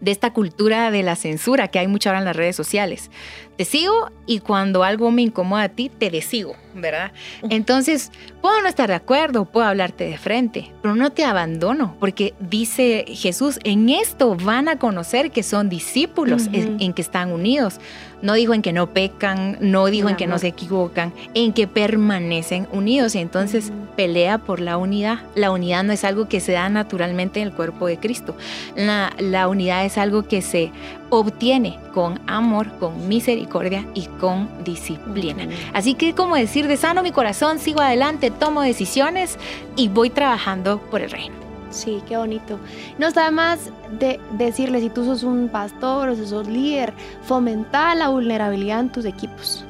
de 0.00 0.10
esta 0.10 0.32
cultura 0.32 0.90
de 0.90 1.02
la 1.02 1.16
censura 1.16 1.68
que 1.68 1.78
hay 1.78 1.86
mucho 1.86 2.08
ahora 2.08 2.20
en 2.20 2.24
las 2.24 2.36
redes 2.36 2.56
sociales. 2.56 3.10
Te 3.56 3.64
sigo 3.64 4.10
y 4.26 4.40
cuando 4.40 4.84
algo 4.84 5.10
me 5.10 5.22
incomoda 5.22 5.64
a 5.64 5.68
ti, 5.68 5.90
te 5.90 6.10
desigo, 6.10 6.56
¿verdad? 6.74 7.12
Entonces, 7.50 8.10
puedo 8.40 8.60
no 8.62 8.68
estar 8.68 8.88
de 8.88 8.94
acuerdo, 8.94 9.44
puedo 9.44 9.66
hablarte 9.66 10.04
de 10.04 10.16
frente, 10.16 10.72
pero 10.80 10.94
no 10.94 11.10
te 11.10 11.24
abandono, 11.24 11.94
porque 12.00 12.32
dice 12.40 13.04
Jesús, 13.08 13.58
en 13.64 13.90
esto 13.90 14.34
van 14.34 14.68
a 14.68 14.78
conocer 14.78 15.30
que 15.30 15.42
son 15.42 15.68
discípulos, 15.68 16.48
en 16.52 16.92
que 16.94 17.02
están 17.02 17.32
unidos. 17.32 17.80
No 18.22 18.34
dijo 18.34 18.54
en 18.54 18.62
que 18.62 18.72
no 18.72 18.88
pecan, 18.88 19.56
no 19.60 19.86
dijo 19.86 20.08
En 20.08 20.16
que 20.16 20.26
no 20.26 20.38
se 20.38 20.48
equivocan, 20.48 21.12
en 21.34 21.52
que 21.52 21.66
permanecen 21.66 22.68
unidos. 22.72 23.14
Y 23.14 23.18
entonces 23.18 23.72
pelea 23.96 24.38
por 24.38 24.60
la 24.60 24.76
unidad. 24.76 25.20
La 25.34 25.50
unidad 25.50 25.84
no 25.84 25.92
es 25.92 26.04
algo 26.04 26.28
que 26.28 26.40
se 26.40 26.52
da 26.52 26.68
naturalmente 26.68 27.40
en 27.40 27.48
el 27.48 27.54
cuerpo 27.54 27.86
de 27.86 27.98
Cristo. 27.98 28.36
La, 28.76 29.12
la 29.18 29.48
unidad 29.48 29.84
es 29.84 29.98
algo 29.98 30.24
que 30.24 30.42
se 30.42 30.70
obtiene 31.10 31.78
con 31.92 32.20
amor, 32.26 32.68
con 32.78 33.08
misericordia 33.08 33.84
y 33.94 34.06
con 34.20 34.48
disciplina. 34.64 35.48
Así 35.72 35.94
que 35.94 36.14
como 36.14 36.36
decir, 36.36 36.68
de 36.68 36.76
sano 36.76 37.02
mi 37.02 37.12
corazón, 37.12 37.58
sigo 37.58 37.80
adelante, 37.80 38.30
tomo 38.30 38.62
decisiones 38.62 39.38
y 39.76 39.88
voy 39.88 40.10
trabajando 40.10 40.80
por 40.90 41.00
el 41.00 41.10
reino. 41.10 41.49
Sí, 41.70 42.02
qué 42.08 42.16
bonito. 42.16 42.58
No 42.98 43.06
está 43.06 43.30
más 43.30 43.70
de 43.98 44.18
decirle, 44.32 44.80
si 44.80 44.90
tú 44.90 45.04
sos 45.04 45.22
un 45.22 45.48
pastor 45.48 46.08
o 46.10 46.16
si 46.16 46.26
sos 46.26 46.46
líder, 46.48 46.92
fomentar 47.24 47.96
la 47.96 48.08
vulnerabilidad 48.08 48.80
en 48.80 48.90
tus 48.90 49.04
equipos. 49.04 49.64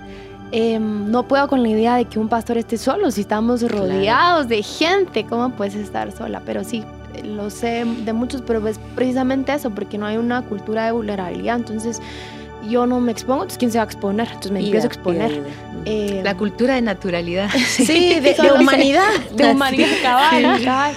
Em, 0.52 1.10
no 1.10 1.22
puedo 1.24 1.46
con 1.46 1.62
la 1.62 1.68
idea 1.68 1.94
de 1.96 2.06
que 2.06 2.18
un 2.18 2.28
pastor 2.28 2.58
esté 2.58 2.76
solo, 2.76 3.10
si 3.10 3.20
estamos 3.20 3.60
Claro. 3.60 3.78
rodeados 3.86 4.48
de 4.48 4.62
gente, 4.62 5.24
¿cómo 5.24 5.50
puedes 5.50 5.74
estar 5.76 6.10
sola? 6.10 6.42
Pero 6.44 6.64
sí, 6.64 6.82
lo 7.22 7.50
sé 7.50 7.84
de 7.84 8.12
muchos, 8.12 8.42
pero 8.42 8.66
es 8.66 8.80
precisamente 8.96 9.52
eso, 9.52 9.70
porque 9.70 9.96
no 9.98 10.06
hay 10.06 10.16
una 10.16 10.42
cultura 10.42 10.86
de 10.86 10.92
vulnerabilidad. 10.92 11.56
Entonces, 11.56 12.00
yo 12.68 12.84
no 12.86 12.98
me 13.00 13.12
expongo, 13.12 13.42
entonces 13.42 13.58
¿quién 13.58 13.70
se 13.70 13.78
va 13.78 13.84
a 13.84 13.86
exponer? 13.86 14.26
Entonces 14.26 14.52
me 14.52 14.60
empiezo 14.60 14.86
a 14.86 14.88
exponer. 14.88 15.42
Em, 15.84 16.22
La 16.24 16.36
cultura 16.36 16.74
de 16.74 16.82
naturalidad. 16.82 17.48
Sí, 17.68 18.18
de, 18.20 18.36
humanidad. 18.60 19.08
de 19.34 19.44
humanidad 19.52 19.88
cabal. 20.02 20.92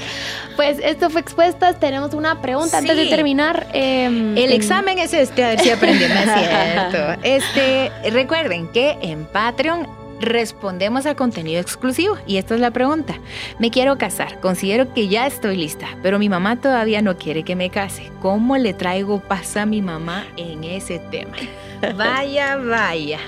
Pues 0.55 0.79
esto 0.83 1.09
fue 1.09 1.21
Expuestas. 1.21 1.79
Tenemos 1.79 2.13
una 2.13 2.41
pregunta 2.41 2.77
antes 2.77 2.95
de 2.95 3.05
terminar. 3.07 3.67
em, 3.73 4.37
El 4.37 4.51
em, 4.51 4.55
examen 4.55 4.99
es 4.99 5.13
este, 5.13 5.43
a 5.43 5.49
ver 5.49 5.59
si 5.59 5.69
aprenden, 5.71 6.13
¿no 6.13 6.19
es 6.19 6.29
cierto? 6.91 7.21
Este, 7.23 7.91
recuerden 8.11 8.67
que 8.67 8.97
en 9.01 9.25
Patreon 9.25 9.87
respondemos 10.19 11.05
a 11.05 11.15
contenido 11.15 11.59
exclusivo 11.59 12.17
y 12.25 12.37
esta 12.37 12.55
es 12.55 12.61
la 12.61 12.71
pregunta. 12.71 13.15
Me 13.59 13.71
quiero 13.71 13.97
casar, 13.97 14.39
considero 14.39 14.93
que 14.93 15.07
ya 15.09 15.27
estoy 15.27 15.57
lista, 15.57 15.87
pero 16.01 16.17
mi 16.17 16.29
mamá 16.29 16.61
todavía 16.61 17.01
no 17.01 17.17
quiere 17.17 17.43
que 17.43 17.55
me 17.55 17.69
case. 17.69 18.09
¿Cómo 18.21 18.57
le 18.57 18.73
traigo 18.73 19.19
paz 19.19 19.57
a 19.57 19.65
mi 19.65 19.81
mamá 19.81 20.25
en 20.37 20.63
ese 20.63 20.99
tema? 20.99 21.35
Vaya, 21.97 22.55
vaya. 22.55 23.19